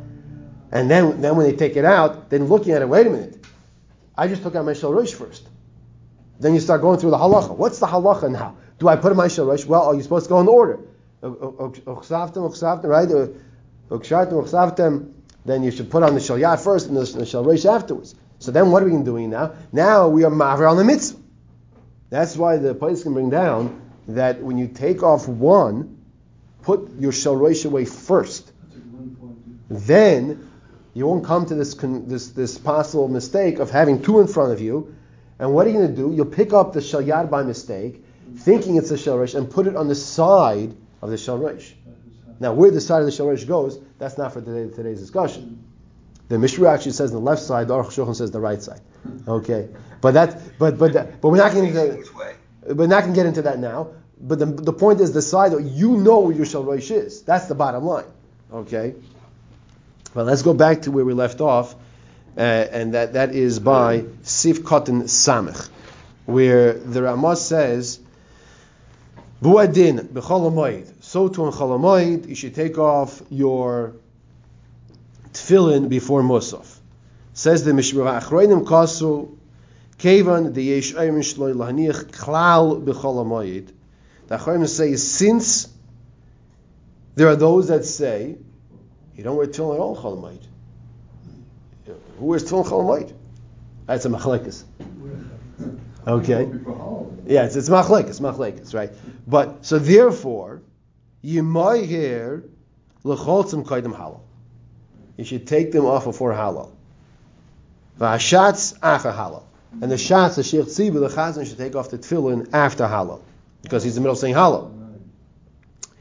And 0.72 0.90
then, 0.90 1.20
then 1.20 1.36
when 1.36 1.46
they 1.46 1.56
take 1.56 1.76
it 1.76 1.84
out, 1.84 2.30
then 2.30 2.46
looking 2.46 2.72
at 2.72 2.82
it, 2.82 2.88
wait 2.88 3.06
a 3.06 3.10
minute, 3.10 3.44
I 4.16 4.28
just 4.28 4.42
took 4.42 4.54
out 4.54 4.64
my 4.64 4.72
shalrosh 4.72 5.14
first. 5.14 5.46
Then 6.38 6.54
you 6.54 6.60
start 6.60 6.80
going 6.80 6.98
through 6.98 7.10
the 7.10 7.18
halacha. 7.18 7.56
What's 7.56 7.78
the 7.78 7.86
halacha 7.86 8.30
now? 8.30 8.56
Do 8.78 8.88
I 8.88 8.96
put 8.96 9.10
in 9.12 9.16
my 9.16 9.28
shalrosh? 9.28 9.64
Well, 9.66 9.82
are 9.82 9.94
you 9.94 10.02
supposed 10.02 10.26
to 10.26 10.30
go 10.30 10.40
in 10.40 10.48
order? 10.48 10.80
right? 12.88 13.08
Then 15.44 15.62
you 15.62 15.70
should 15.70 15.90
put 15.90 16.02
on 16.02 16.14
the 16.14 16.20
shalyat 16.20 16.62
first 16.62 16.88
and 16.88 16.96
the, 16.96 17.04
the 17.04 17.24
shalrosh 17.24 17.64
afterwards. 17.64 18.14
So 18.38 18.50
then 18.50 18.70
what 18.70 18.82
are 18.82 18.86
we 18.86 19.02
doing 19.02 19.30
now? 19.30 19.54
Now 19.72 20.08
we 20.08 20.24
are 20.24 20.30
maver 20.30 20.70
on 20.70 20.76
the 20.76 20.84
mitzvah. 20.84 21.20
That's 22.10 22.36
why 22.36 22.56
the 22.58 22.74
place 22.74 23.02
can 23.02 23.14
bring 23.14 23.30
down 23.30 23.82
that 24.08 24.40
when 24.40 24.58
you 24.58 24.68
take 24.68 25.02
off 25.02 25.26
one, 25.26 25.98
put 26.62 26.98
your 26.98 27.12
shalrosh 27.12 27.64
away 27.64 27.84
first. 27.84 28.52
Then 29.68 30.50
you 30.94 31.06
won't 31.06 31.24
come 31.24 31.46
to 31.46 31.54
this, 31.54 31.74
this, 31.74 32.30
this 32.30 32.58
possible 32.58 33.08
mistake 33.08 33.58
of 33.58 33.70
having 33.70 34.02
two 34.02 34.20
in 34.20 34.28
front 34.28 34.52
of 34.52 34.60
you. 34.60 34.94
And 35.38 35.52
what 35.52 35.66
are 35.66 35.70
you 35.70 35.76
going 35.76 35.88
to 35.88 35.96
do? 35.96 36.14
You'll 36.14 36.26
pick 36.26 36.52
up 36.52 36.72
the 36.72 36.80
shalyat 36.80 37.28
by 37.28 37.42
mistake, 37.42 38.02
thinking 38.38 38.76
it's 38.76 38.90
a 38.90 38.94
shalrosh, 38.94 39.34
and 39.34 39.50
put 39.50 39.66
it 39.66 39.76
on 39.76 39.88
the 39.88 39.94
side 39.94 40.74
of 41.02 41.10
the 41.10 41.16
shalrosh. 41.16 41.72
Now, 42.38 42.52
where 42.52 42.70
the 42.70 42.80
side 42.80 43.00
of 43.00 43.06
the 43.06 43.12
shalrosh 43.12 43.46
goes, 43.46 43.78
that's 43.98 44.16
not 44.16 44.32
for 44.32 44.40
today, 44.40 44.74
today's 44.74 45.00
discussion. 45.00 45.64
The 46.28 46.38
Mishra 46.38 46.72
actually 46.72 46.92
says 46.92 47.12
the 47.12 47.18
left 47.18 47.42
side, 47.42 47.68
the 47.68 47.74
Aruch 47.74 47.92
Shulchan 47.92 48.16
says 48.16 48.30
the 48.30 48.40
right 48.40 48.62
side. 48.62 48.80
Okay, 49.28 49.68
but 50.00 50.14
that, 50.14 50.58
but 50.58 50.78
but 50.78 50.92
but 51.20 51.28
we're 51.28 51.36
not 51.36 51.52
going 51.52 51.66
to 51.66 51.72
get, 51.72 52.76
we're 52.76 52.86
not 52.86 53.02
going 53.02 53.14
to 53.14 53.18
get 53.18 53.26
into 53.26 53.42
that 53.42 53.58
now. 53.58 53.88
But 54.18 54.38
the, 54.38 54.46
the 54.46 54.72
point 54.72 55.00
is 55.00 55.12
the 55.12 55.22
side 55.22 55.52
that 55.52 55.62
you 55.62 55.96
know 55.96 56.20
where 56.20 56.34
your 56.34 56.46
shalrosh 56.46 56.90
is. 56.90 57.22
That's 57.22 57.46
the 57.46 57.54
bottom 57.54 57.84
line. 57.84 58.06
Okay. 58.52 58.94
Well, 60.14 60.24
let's 60.24 60.42
go 60.42 60.54
back 60.54 60.82
to 60.82 60.90
where 60.90 61.04
we 61.04 61.12
left 61.12 61.42
off, 61.42 61.74
uh, 62.38 62.40
and 62.40 62.94
that, 62.94 63.12
that 63.12 63.34
is 63.34 63.58
by 63.58 64.04
Sif 64.22 64.64
Cotton 64.64 65.02
Samech, 65.02 65.68
where 66.24 66.72
the 66.72 67.02
Ramah 67.02 67.36
says 67.36 68.00
Buadin 69.42 70.00
b'cholamoid. 70.08 71.04
So 71.04 71.28
to 71.28 71.44
in 71.44 71.52
cholamoid, 71.52 72.26
you 72.26 72.34
should 72.34 72.54
take 72.54 72.78
off 72.78 73.20
your 73.28 73.92
tefillin 75.34 75.90
before 75.90 76.22
musaf. 76.22 76.75
Says 77.36 77.64
the 77.64 77.72
Mishmar 77.72 78.18
Achroinim 78.18 78.64
Kasu 78.64 79.36
Kevan 79.98 80.54
the 80.54 80.62
Yesh 80.62 80.94
Ayrim 80.94 81.18
Shloi 81.18 81.52
Lahaniach 81.52 82.06
Klal 82.06 82.82
b'cholamoid. 82.82 83.70
The 84.28 84.38
Achroinim 84.38 84.66
say 84.66 84.96
since 84.96 85.68
there 87.14 87.28
are 87.28 87.36
those 87.36 87.68
that 87.68 87.84
say 87.84 88.38
you 89.14 89.22
don't 89.22 89.36
wear 89.36 89.46
tefillin 89.46 89.74
at 89.74 89.80
all 89.80 89.94
cholamoid. 89.98 90.42
Who 92.18 92.24
wears 92.24 92.42
tefillin 92.42 92.64
cholamoid? 92.64 93.12
That's 93.84 94.06
a 94.06 94.08
machlekes. 94.08 94.64
Okay. 96.06 96.50
Yeah, 97.26 97.44
it's, 97.44 97.56
it's 97.56 97.68
machlek, 97.68 98.08
it's 98.08 98.20
machlek, 98.20 98.72
right. 98.72 98.92
But 99.26 99.66
so 99.66 99.78
therefore, 99.78 100.62
you 101.20 101.42
might 101.42 101.84
hear 101.84 102.44
lecholtzim 103.04 103.66
kaidim 103.66 103.94
halal. 103.94 104.20
You 105.18 105.24
should 105.24 105.46
take 105.46 105.72
them 105.72 105.84
off 105.84 106.04
before 106.04 106.32
halal. 106.32 106.75
V'ashatz 107.98 108.78
acha 108.80 109.14
halal. 109.14 109.42
And 109.80 109.90
the 109.90 109.98
shots, 109.98 110.36
the 110.36 110.42
sheikh 110.42 110.66
tzibur, 110.66 111.00
the 111.00 111.08
chazan 111.08 111.46
should 111.46 111.58
take 111.58 111.76
off 111.76 111.90
the 111.90 111.98
tefillin 111.98 112.48
after 112.52 112.84
halal, 112.84 113.20
because 113.62 113.82
he's 113.82 113.96
in 113.96 114.02
the 114.02 114.06
middle 114.06 114.14
of 114.14 114.18
saying 114.18 114.34
halal. 114.34 114.72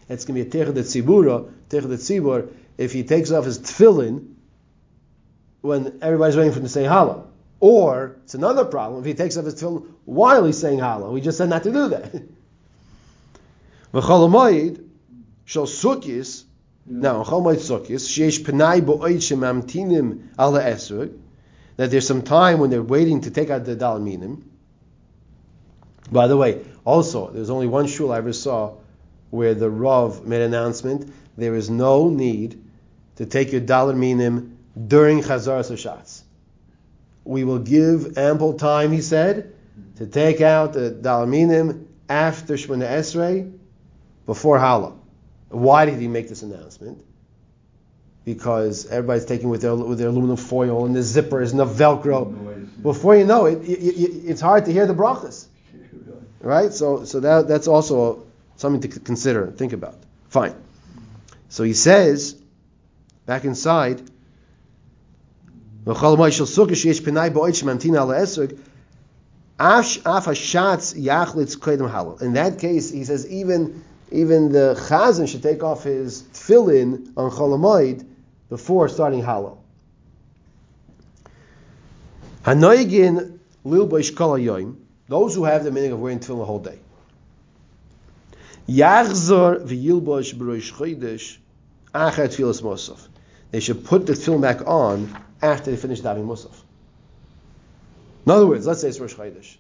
It's 0.08 0.25
going 0.25 0.38
to 0.38 0.49
be 0.49 0.60
a 0.60 0.65
teched 0.65 0.73
tzibura, 0.73 1.51
teched 1.69 1.88
tzibur, 1.88 2.49
if 2.77 2.93
he 2.93 3.03
takes 3.03 3.31
off 3.31 3.45
his 3.45 3.60
tefillin 3.60 4.34
when 5.62 5.97
everybody's 6.01 6.38
waiting 6.38 6.51
for 6.53 6.60
him 6.60 6.65
to 6.65 6.69
say 6.69 6.84
halal. 6.84 7.27
Or 7.60 8.17
it's 8.23 8.36
another 8.36 8.65
problem 8.65 8.99
if 9.01 9.05
he 9.05 9.13
takes 9.13 9.38
off 9.38 9.45
his 9.45 9.55
tefillin 9.55 9.88
while 10.05 10.45
he's 10.45 10.58
saying 10.58 10.79
halal. 10.79 11.12
We 11.12 11.21
just 11.21 11.38
said 11.38 11.49
not 11.49 11.63
to 11.63 11.71
do 11.71 11.89
that. 11.89 12.13
V'chol 13.93 14.79
shall 15.45 15.65
sukkis. 15.65 16.43
Now, 16.86 17.23
chol 17.23 17.41
moed 17.41 17.58
sukkis 17.58 18.08
sheish 18.08 18.43
penai 18.43 18.81
bo'oid 18.81 19.17
shemamtinim 19.17 20.27
ala 20.39 20.62
esrog. 20.62 21.17
That 21.78 21.92
there's 21.92 22.08
some 22.08 22.22
time 22.22 22.60
when 22.60 22.70
they're 22.70 22.82
waiting 22.82 23.22
to 23.22 23.32
take 23.32 23.50
out 23.50 23.66
the 23.66 23.76
dal 23.76 24.00
minim. 24.00 24.50
By 26.12 26.28
the 26.28 26.38
way, 26.38 26.64
also 26.86 27.30
there's 27.32 27.50
only 27.50 27.68
one 27.68 27.88
shul 27.88 28.12
I 28.12 28.18
ever 28.18 28.34
saw 28.34 28.76
where 29.32 29.54
the 29.54 29.70
Rav 29.70 30.26
made 30.26 30.42
an 30.42 30.54
announcement. 30.54 31.12
There 31.38 31.56
is 31.56 31.70
no 31.70 32.10
need 32.10 32.64
to 33.18 33.26
take 33.26 33.52
your 33.52 33.62
dollar 33.62 33.94
minim 33.94 34.58
during 34.88 35.22
Chazaras 35.22 35.72
Hashatz. 35.72 36.22
We 37.24 37.44
will 37.44 37.60
give 37.60 38.18
ample 38.18 38.54
time, 38.54 38.92
he 38.92 39.02
said, 39.02 39.54
to 39.98 40.06
take 40.06 40.42
out 40.42 40.74
the 40.74 40.92
dollar 40.92 41.26
minim 41.26 41.88
after 42.08 42.54
Shemona 42.54 42.88
Esrei, 42.88 43.52
before 44.26 44.60
Hala. 44.60 44.94
Why 45.50 45.86
did 45.86 46.00
he 46.00 46.08
make 46.08 46.30
this 46.30 46.44
announcement? 46.44 47.04
Because 48.26 48.88
everybody's 48.88 49.26
taking 49.26 49.50
with 49.50 49.62
their 49.62 49.76
with 49.76 50.00
their 50.00 50.08
aluminum 50.08 50.38
foil 50.38 50.86
and 50.86 50.96
the 50.96 51.02
zippers 51.02 51.52
and 51.52 51.60
the 51.60 51.66
Velcro. 51.66 52.82
Before 52.82 53.16
you 53.16 53.26
know 53.26 53.46
it, 53.46 53.62
it, 53.64 53.80
it 53.80 54.12
it's 54.26 54.42
hard 54.42 54.66
to 54.66 54.74
hear 54.74 54.88
the 54.88 54.96
brachas, 54.96 55.46
right? 56.42 56.74
So 56.74 57.06
so 57.06 57.20
that 57.20 57.48
that's 57.48 57.68
also 57.68 58.26
something 58.58 58.82
to 58.90 59.00
consider, 59.00 59.46
and 59.46 59.58
think 59.58 59.74
about. 59.74 59.96
Fine. 60.30 60.56
So 61.50 61.64
he 61.64 61.74
says, 61.74 62.36
back 63.26 63.46
inside, 63.46 64.02
in 65.86 65.94
that 65.94 66.38
case, 72.60 72.92
he 72.92 73.04
says 73.04 73.30
even 73.30 73.84
even 74.12 74.52
the 74.52 74.76
chazan 74.90 75.28
should 75.28 75.44
take 75.44 75.64
off 75.64 75.84
his 75.84 76.24
tefillin 76.34 77.12
on 77.16 77.32
cholamoid 77.32 78.06
before 78.49 78.89
starting 78.89 79.21
halal. 79.21 79.58
Hanoigin 82.43 83.39
lil 83.63 83.88
yoim. 83.88 84.75
Those 85.08 85.36
who 85.36 85.43
have 85.43 85.63
the 85.63 85.71
meaning 85.71 85.91
of 85.91 85.99
wearing 85.99 86.19
tefillin 86.19 86.39
the 86.39 86.45
whole 86.45 86.60
day. 86.60 86.79
Yachzor 88.67 89.65
v'yilbosh 89.65 90.34
b'rosh 90.36 90.71
chodesh 90.73 91.38
acher 91.93 92.27
tefillas 92.27 92.62
mosaf. 92.62 93.08
They 93.51 93.60
should 93.60 93.86
put 93.86 94.05
the 94.05 94.13
tefillin 94.13 94.41
back 94.41 94.67
on 94.67 95.15
after 95.41 95.71
they 95.71 95.77
finish 95.77 96.01
davening 96.01 96.25
musaf. 96.25 96.53
In 98.25 98.31
other 98.31 98.47
words, 98.47 98.65
let's 98.65 98.81
say 98.81 98.89
it's 98.89 98.99
Rosh 98.99 99.13
Chodesh. 99.13 99.58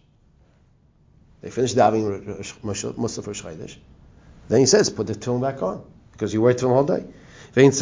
They 1.41 1.51
finish 1.51 1.73
davening 1.75 2.25
musaf 2.63 3.27
Rosh 3.27 3.43
Chodesh. 3.43 3.75
Then 4.47 4.59
he 4.59 4.65
says, 4.65 4.89
put 4.89 5.07
the 5.07 5.13
tefillin 5.13 5.41
back 5.41 5.61
on 5.61 5.83
because 6.11 6.33
you 6.33 6.41
wear 6.41 6.53
tefillin 6.53 6.71
all 6.71 6.83
day. 6.83 7.05
What 7.55 7.63
about 7.63 7.81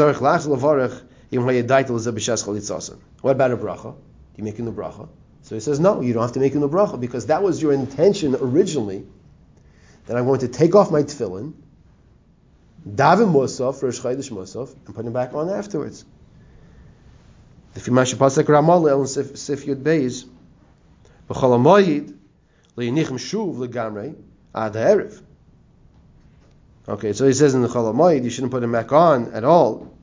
a 3.51 3.57
bracha? 3.57 3.95
Do 3.95 3.97
You 4.38 4.43
making 4.43 4.65
the 4.65 4.71
bracha? 4.71 5.09
So 5.41 5.55
he 5.55 5.62
says, 5.62 5.79
no, 5.79 6.01
you 6.01 6.13
don't 6.13 6.21
have 6.21 6.33
to 6.33 6.39
make 6.39 6.53
a 6.53 6.59
new 6.59 6.69
bracha 6.69 6.99
because 6.99 7.25
that 7.25 7.41
was 7.41 7.59
your 7.59 7.73
intention 7.73 8.36
originally. 8.39 9.03
That 10.05 10.15
I'm 10.15 10.25
going 10.25 10.41
to 10.41 10.47
take 10.47 10.75
off 10.75 10.91
my 10.91 11.01
tefillin, 11.01 11.53
daven 12.88 13.33
musaf, 13.33 13.81
Rosh 13.81 13.99
Chodesh 13.99 14.29
musaf, 14.29 14.75
and 14.86 14.93
put 14.93 15.05
them 15.05 15.13
back 15.13 15.33
on 15.33 15.49
afterwards. 15.49 16.05
The 17.73 17.79
Fimash 17.79 18.13
Pasek 18.15 18.47
Ramal 18.47 18.88
El 18.88 19.07
Sif 19.07 19.65
Yud 19.65 19.81
Beis, 19.81 20.27
B'chol 21.29 21.57
HaMoyid, 21.57 22.15
Le'yinichem 22.77 23.17
Shuv 23.17 23.55
Le'gamrei, 23.55 24.13
Ad 24.53 24.73
HaErev. 24.73 25.19
Okay, 26.88 27.13
so 27.13 27.26
he 27.26 27.34
says 27.34 27.54
in 27.56 27.62
the 27.62 27.69
Cholamoid, 27.69 28.24
you 28.24 28.30
shouldn't 28.30 28.52
put 28.52 28.62
him 28.62 28.74
back 28.74 28.91
on 28.91 29.32
at 29.34 29.43
all. 29.43 29.93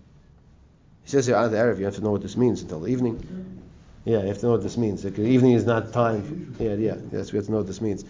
He 1.04 1.10
says 1.10 1.26
here, 1.26 1.36
Ad 1.36 1.50
Erev, 1.50 1.78
you 1.78 1.84
have 1.84 1.96
to 1.96 2.00
know 2.00 2.10
what 2.10 2.22
this 2.22 2.36
means 2.36 2.62
until 2.62 2.80
the 2.80 2.88
evening. 2.88 3.60
Yeah, 4.04 4.22
you 4.22 4.28
have 4.28 4.38
to 4.38 4.46
know 4.46 4.52
what 4.52 4.62
this 4.62 4.78
means. 4.78 5.02
The 5.02 5.22
evening 5.22 5.52
is 5.52 5.66
not 5.66 5.92
time. 5.92 6.56
Yeah, 6.58 6.74
yeah, 6.74 6.96
yes, 7.12 7.32
we 7.32 7.36
have 7.36 7.44
to 7.46 7.52
know 7.52 7.58
what 7.58 7.66
this 7.66 7.82
means. 7.82 8.04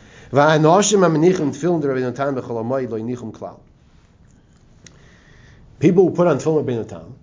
People 5.80 6.04
who 6.08 6.14
put 6.14 6.26
on 6.28 6.38
tefillin 6.38 6.66
bin 6.66 6.86
tam. 6.86 7.16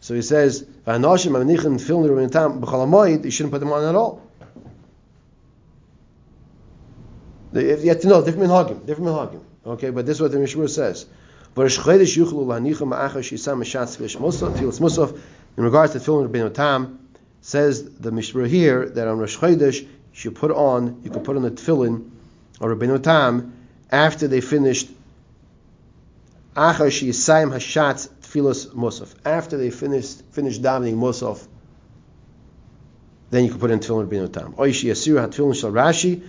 So 0.00 0.14
he 0.14 0.22
says, 0.22 0.66
you 0.86 0.92
shouldn't 3.30 3.52
put 3.52 3.60
them 3.60 3.72
on 3.72 3.84
at 3.84 3.94
all. 3.94 4.22
You 7.52 7.88
have 7.88 8.00
to 8.00 8.08
know 8.08 8.24
different 8.24 8.50
minhagim, 8.50 8.86
different 8.86 9.10
minhagim. 9.10 9.42
Okay, 9.66 9.90
but 9.90 10.06
this 10.06 10.16
is 10.16 10.22
what 10.22 10.32
the 10.32 10.38
Mishmur 10.38 10.68
says. 10.68 11.06
In 15.56 15.64
regards 15.64 15.92
to 15.92 16.00
filling 16.00 16.28
Rabbeinu 16.28 16.54
Tam, 16.54 17.08
says 17.42 17.84
the 17.84 18.10
Mishmur 18.10 18.46
here 18.46 18.88
that 18.88 19.08
on 19.08 19.18
Rosh 19.18 19.36
Chodesh 19.36 19.86
you 20.14 20.30
put 20.30 20.50
on, 20.50 21.02
you 21.04 21.10
can 21.10 21.22
put 21.22 21.36
on 21.36 21.42
the 21.42 21.50
tefillin 21.50 22.10
or 22.60 22.74
Rabbeinu 22.74 23.02
Tam 23.02 23.52
after 23.90 24.28
they 24.28 24.40
finished. 24.40 24.88
After 26.56 26.88
they 26.88 27.10
finished 29.70 30.22
finished 30.32 30.62
davening 30.62 30.94
Musaf, 30.94 31.46
then 33.30 33.44
you 33.44 33.50
can 33.50 33.60
put 33.60 33.70
in 33.70 33.80
tefillin 33.80 34.08
Rabbeinu 34.08 34.32
Tam. 34.32 34.54
Oishi 34.54 34.90
Yasir 34.90 35.16
HaTfillin 35.26 35.54
Shal 35.54 35.72
Rashi 35.72 36.22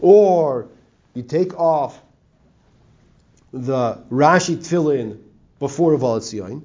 Or 0.00 0.68
you 1.14 1.22
take 1.22 1.58
off 1.58 2.02
the 3.52 4.04
Rashi 4.10 4.56
tefillin 4.56 5.18
before 5.58 5.96
Valat 5.96 6.62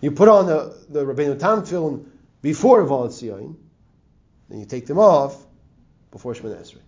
You 0.00 0.10
put 0.10 0.28
on 0.28 0.46
the, 0.46 0.76
the 0.88 1.04
Rabbeinu 1.04 1.38
Tam 1.38 1.62
tefillin 1.62 2.04
before 2.42 2.84
Valat 2.84 3.18
Then 4.48 4.58
you 4.58 4.66
take 4.66 4.86
them 4.86 4.98
off 4.98 5.46
before 6.10 6.34
Shemon 6.34 6.60
Esrei. 6.60 6.78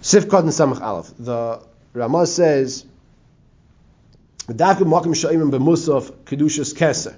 Sifkot 0.00 0.40
and 0.40 0.48
Samach 0.48 0.80
Aleph. 0.80 1.12
The 1.18 1.62
Ramah 1.92 2.26
says, 2.26 2.84
"Dafka 4.48 4.80
makim 4.80 5.14
shayim 5.14 5.50
b'musaf 5.50 6.10
kedushas 6.24 6.74
keser." 6.74 7.14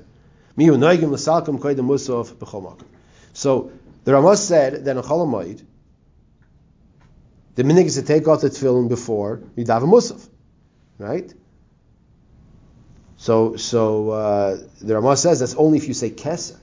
So 0.57 0.67
the 4.05 4.13
Ramah 4.13 4.37
said 4.37 4.85
that 4.85 4.97
in 4.97 5.03
Cholamoid, 5.03 5.65
the 7.57 7.63
minig 7.65 7.87
is 7.87 7.95
to 7.95 8.03
take 8.03 8.29
off 8.29 8.43
the 8.43 8.51
tefillin 8.51 8.89
before 8.89 9.41
you 9.57 9.65
daven 9.65 9.89
musaf, 9.89 10.29
right? 10.99 11.33
So, 13.17 13.57
so 13.57 14.11
uh, 14.11 14.59
the 14.81 14.95
Ramah 14.95 15.17
says 15.17 15.41
that's 15.41 15.55
only 15.55 15.79
if 15.79 15.89
you 15.89 15.95
say 15.95 16.11
keser. 16.11 16.59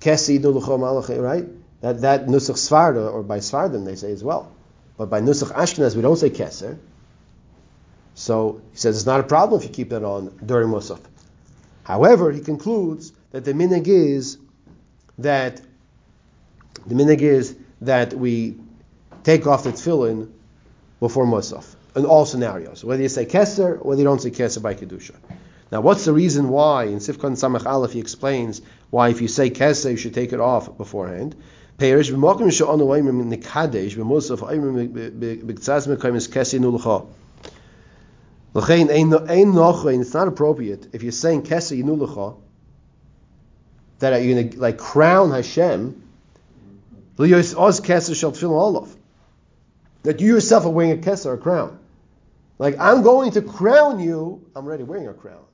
Keser 0.00 0.38
yidu 0.38 1.22
right? 1.22 1.46
That 1.80 2.00
that 2.02 2.26
nusach 2.26 2.56
svarda 2.56 3.12
or 3.12 3.22
by 3.22 3.38
svardim 3.38 3.84
they 3.84 3.96
say 3.96 4.12
as 4.12 4.22
well, 4.24 4.52
but 4.96 5.10
by 5.10 5.20
nusach 5.20 5.52
ashkenaz 5.52 5.96
we 5.96 6.02
don't 6.02 6.16
say 6.16 6.30
keser. 6.30 6.78
So 8.14 8.60
he 8.72 8.78
says 8.78 8.96
it's 8.96 9.06
not 9.06 9.20
a 9.20 9.24
problem 9.24 9.60
if 9.60 9.66
you 9.66 9.72
keep 9.72 9.90
that 9.90 10.04
on 10.04 10.38
during 10.44 10.68
musaf. 10.68 11.00
However, 11.90 12.30
he 12.30 12.40
concludes 12.40 13.12
that 13.32 13.44
the 13.44 13.52
minig 13.52 13.88
is 13.88 14.38
that 15.18 15.60
the 16.86 16.94
minig 16.94 17.20
is 17.20 17.56
that 17.80 18.14
we 18.14 18.56
take 19.24 19.48
off 19.48 19.64
the 19.64 19.72
tefillin 19.72 20.30
before 21.00 21.26
musaf 21.26 21.74
in 21.96 22.04
all 22.04 22.24
scenarios, 22.26 22.84
whether 22.84 23.02
you 23.02 23.08
say 23.08 23.26
keser 23.26 23.72
or 23.72 23.88
whether 23.88 24.02
you 24.02 24.04
don't 24.04 24.22
say 24.22 24.30
keser 24.30 24.62
by 24.62 24.74
kedusha. 24.74 25.16
Now, 25.72 25.80
what's 25.80 26.04
the 26.04 26.12
reason 26.12 26.48
why 26.48 26.84
in 26.84 26.98
Sifkon 26.98 27.32
Samach 27.32 27.66
Aleph 27.66 27.90
he 27.90 27.98
explains 27.98 28.62
why 28.90 29.08
if 29.08 29.20
you 29.20 29.26
say 29.26 29.50
keser 29.50 29.90
you 29.90 29.96
should 29.96 30.14
take 30.14 30.32
it 30.32 30.38
off 30.38 30.78
beforehand? 30.78 31.34
Perish 31.76 32.10
is. 32.10 32.14
It's 38.54 40.14
not 40.14 40.28
appropriate 40.28 40.88
if 40.92 41.02
you're 41.02 41.12
saying 41.12 41.44
Kesa 41.44 41.80
Yinulecha 41.80 42.36
that 44.00 44.22
you're 44.22 44.34
going 44.34 44.50
to 44.50 44.58
like 44.58 44.78
crown 44.78 45.30
Hashem. 45.30 46.02
That 47.16 47.28
you 50.18 50.26
yourself 50.34 50.64
are 50.64 50.70
wearing 50.70 50.92
a 50.92 50.96
Kesa, 50.96 51.34
a 51.34 51.36
crown. 51.36 51.78
Like 52.58 52.76
I'm 52.78 53.02
going 53.02 53.32
to 53.32 53.42
crown 53.42 54.00
you. 54.00 54.44
I'm 54.56 54.66
already 54.66 54.84
wearing 54.84 55.06
a 55.06 55.14
crown. 55.14 55.44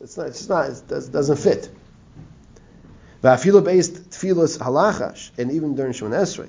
It's 0.00 0.16
not. 0.16 0.26
It's 0.28 0.48
not. 0.48 0.70
It 0.70 0.82
does, 0.88 1.08
doesn't 1.08 1.36
fit. 1.36 1.70
Based 3.22 4.10
tefillas 4.10 4.58
halachash, 4.58 5.30
and 5.38 5.52
even 5.52 5.76
during 5.76 5.92
Shemon 5.92 6.10
Esrei. 6.10 6.48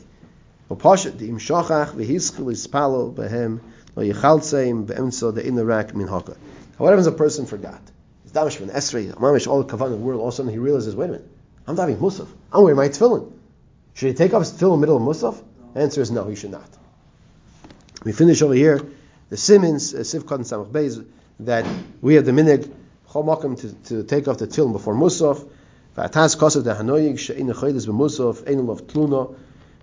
Upashat 0.69 1.19
the 1.19 1.29
imshachach 1.29 1.91
v'hischil 1.91 2.51
ispalo 2.51 3.13
behem 3.13 3.59
What 3.95 4.07
happens 6.89 7.07
a 7.07 7.11
person 7.13 7.45
forgot? 7.45 7.81
He's 8.23 8.33
damish 8.33 8.57
from 8.57 8.67
Esrei, 8.67 9.13
mamish 9.13 9.47
all 9.47 9.63
the 9.63 9.73
kavan 9.73 9.85
in 9.85 9.91
the 9.91 9.97
world. 9.97 10.19
All 10.19 10.27
of 10.27 10.33
a 10.33 10.35
sudden 10.35 10.51
he 10.51 10.57
realizes, 10.57 10.95
wait 10.97 11.05
a 11.05 11.13
minute, 11.13 11.27
I'm 11.65 11.75
daving 11.77 11.95
musaf. 11.97 12.27
I'm 12.51 12.63
wearing 12.63 12.75
my 12.75 12.89
tefillin. 12.89 13.31
Should 13.93 14.09
he 14.09 14.13
take 14.13 14.33
off 14.33 14.41
his 14.41 14.51
tefillin 14.51 14.73
in 14.75 14.81
the 14.81 14.87
middle 14.87 14.97
of 14.97 15.03
musaf? 15.03 15.41
Answer 15.75 16.01
is 16.01 16.11
no, 16.11 16.25
he 16.25 16.35
should 16.35 16.51
not. 16.51 16.67
We 18.03 18.11
finish 18.11 18.41
over 18.41 18.53
here 18.53 18.81
the 19.29 19.37
Simmons, 19.37 19.93
uh, 19.93 19.99
Sivkot 19.99 20.35
and 20.35 20.45
Samach 20.45 20.71
Beis, 20.71 21.05
that 21.39 21.65
we 22.01 22.15
have 22.15 22.25
the 22.25 22.33
minig 22.33 22.69
chomakim 23.09 23.57
to, 23.61 23.73
to 23.89 24.03
take 24.03 24.27
off 24.27 24.39
the 24.39 24.47
tefillin 24.47 24.73
before 24.73 24.93
musaf. 24.93 25.47
V'atas 25.95 26.35
kosav 26.35 26.65
de 26.65 26.75
hanoyig 26.75 27.17
she'in 27.17 27.47
chodesh 27.47 27.87
b'musaf 27.87 28.45
ein 28.45 28.67
lov 28.67 28.81
tluna 28.87 29.33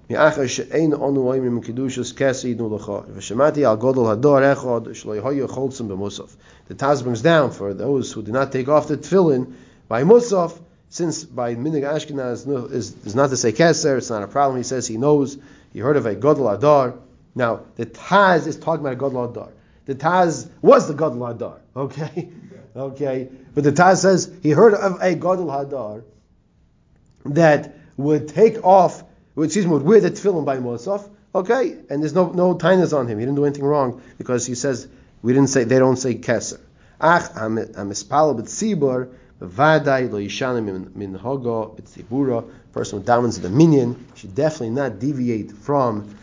מאחר 0.10 0.48
שאין 0.48 0.94
אנו 0.94 1.06
אומרים 1.06 1.56
מקידושס 1.56 2.12
כסי 2.12 2.48
ייתנו 2.48 2.76
לך. 2.76 2.92
ושמעתי 3.16 3.66
על 3.66 3.76
גודל 3.76 4.12
הדור 4.12 4.52
אחד 4.54 4.82
שלא 4.94 5.16
יהיו 5.16 5.48
חולצים 5.48 5.88
במוסף. 5.88 6.36
The 6.70 6.74
Taz 6.74 7.02
brings 7.02 7.22
down 7.22 7.52
for 7.52 7.74
those 7.74 8.12
who 8.12 8.22
do 8.22 8.32
not 8.32 8.52
take 8.52 8.68
off 8.68 8.88
the 8.88 8.98
tefillin 8.98 9.54
by 9.88 10.04
musaf, 10.04 10.60
since 10.90 11.24
by 11.24 11.56
minig 11.56 11.84
Ashkenaz 11.84 12.46
no, 12.46 12.66
is, 12.66 12.94
is 13.06 13.16
not 13.16 13.30
to 13.30 13.38
say 13.38 13.52
keser, 13.52 13.98
it's 13.98 14.10
not 14.10 14.24
a 14.24 14.28
problem. 14.28 14.58
He 14.58 14.64
says 14.64 14.88
he 14.88 14.98
knows, 14.98 15.38
he 15.74 15.80
heard 15.80 15.98
of 15.98 16.06
a 16.06 16.16
Godel 16.16 16.54
Adar. 16.56 16.94
Now, 17.36 17.62
the 17.76 17.86
Taz 17.86 18.48
is 18.48 18.58
talking 18.58 18.86
about 18.86 18.94
a 18.94 18.98
Godel 18.98 19.30
Adar. 19.30 19.50
The 19.86 19.96
Taz 19.96 20.50
was 20.62 20.88
the 20.88 20.94
Godel 20.94 21.30
Adar, 21.30 21.58
okay? 21.76 22.30
Okay? 22.76 23.30
But 23.54 23.64
the 23.64 23.72
Taz 23.72 23.98
says 23.98 24.32
he 24.44 24.52
heard 24.52 24.74
of 24.74 25.02
a 25.02 25.16
Godel 25.16 25.48
Hadar 25.48 26.04
that 27.26 27.76
would 27.98 28.28
take 28.30 28.64
off, 28.64 29.04
would, 29.35 29.47
excuse 29.47 29.67
me, 29.67 29.77
would 29.77 30.03
the 30.03 30.11
tefillin 30.11 30.45
by 30.45 30.59
Musaf, 30.59 31.09
okay? 31.35 31.77
And 31.89 32.03
there's 32.03 32.15
no, 32.15 32.31
no 32.31 32.55
tinus 32.55 32.97
on 32.97 33.07
him. 33.09 33.19
He 33.19 33.25
didn't 33.25 33.37
do 33.37 33.45
anything 33.45 33.65
wrong 33.65 34.03
because 34.19 34.47
he 34.47 34.55
says, 34.55 34.89
we 35.23 35.33
didn't 35.33 35.49
say, 35.49 35.65
they 35.65 35.79
don't 35.79 35.97
say 35.97 36.17
keser. 36.17 36.61
Ach, 37.01 37.23
amispal 37.33 38.41
b'tzibur, 38.41 39.13
v'vadai 39.41 40.11
lo 40.11 40.19
yishanim 40.19 40.95
min 40.95 41.19
hogo 41.19 41.77
b'tzibura, 41.77 42.49
person 42.73 43.01
who 43.01 43.05
dammens 43.05 43.41
the 43.41 43.49
minyan, 43.49 44.07
should 44.15 44.35
definitely 44.35 44.71
not 44.71 44.99
deviate 44.99 45.53
from 45.53 46.15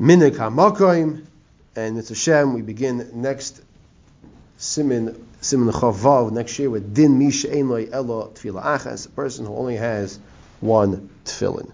minik 0.00 0.36
hamakoim, 0.36 1.24
and 1.76 1.98
it's 1.98 2.08
Hashem, 2.08 2.54
we 2.54 2.62
begin 2.62 3.10
next 3.14 3.62
simin, 4.58 5.26
simin 5.40 5.72
chavav, 5.72 6.32
next 6.32 6.58
year 6.58 6.68
with 6.68 6.94
din 6.94 7.18
mish 7.18 7.44
ein 7.44 7.70
elo 7.92 8.28
tefillah 8.28 8.62
achas, 8.62 9.06
a 9.06 9.10
person 9.10 9.46
who 9.46 9.54
only 9.54 9.76
has 9.76 10.18
one 10.60 11.08
tefillin. 11.24 11.70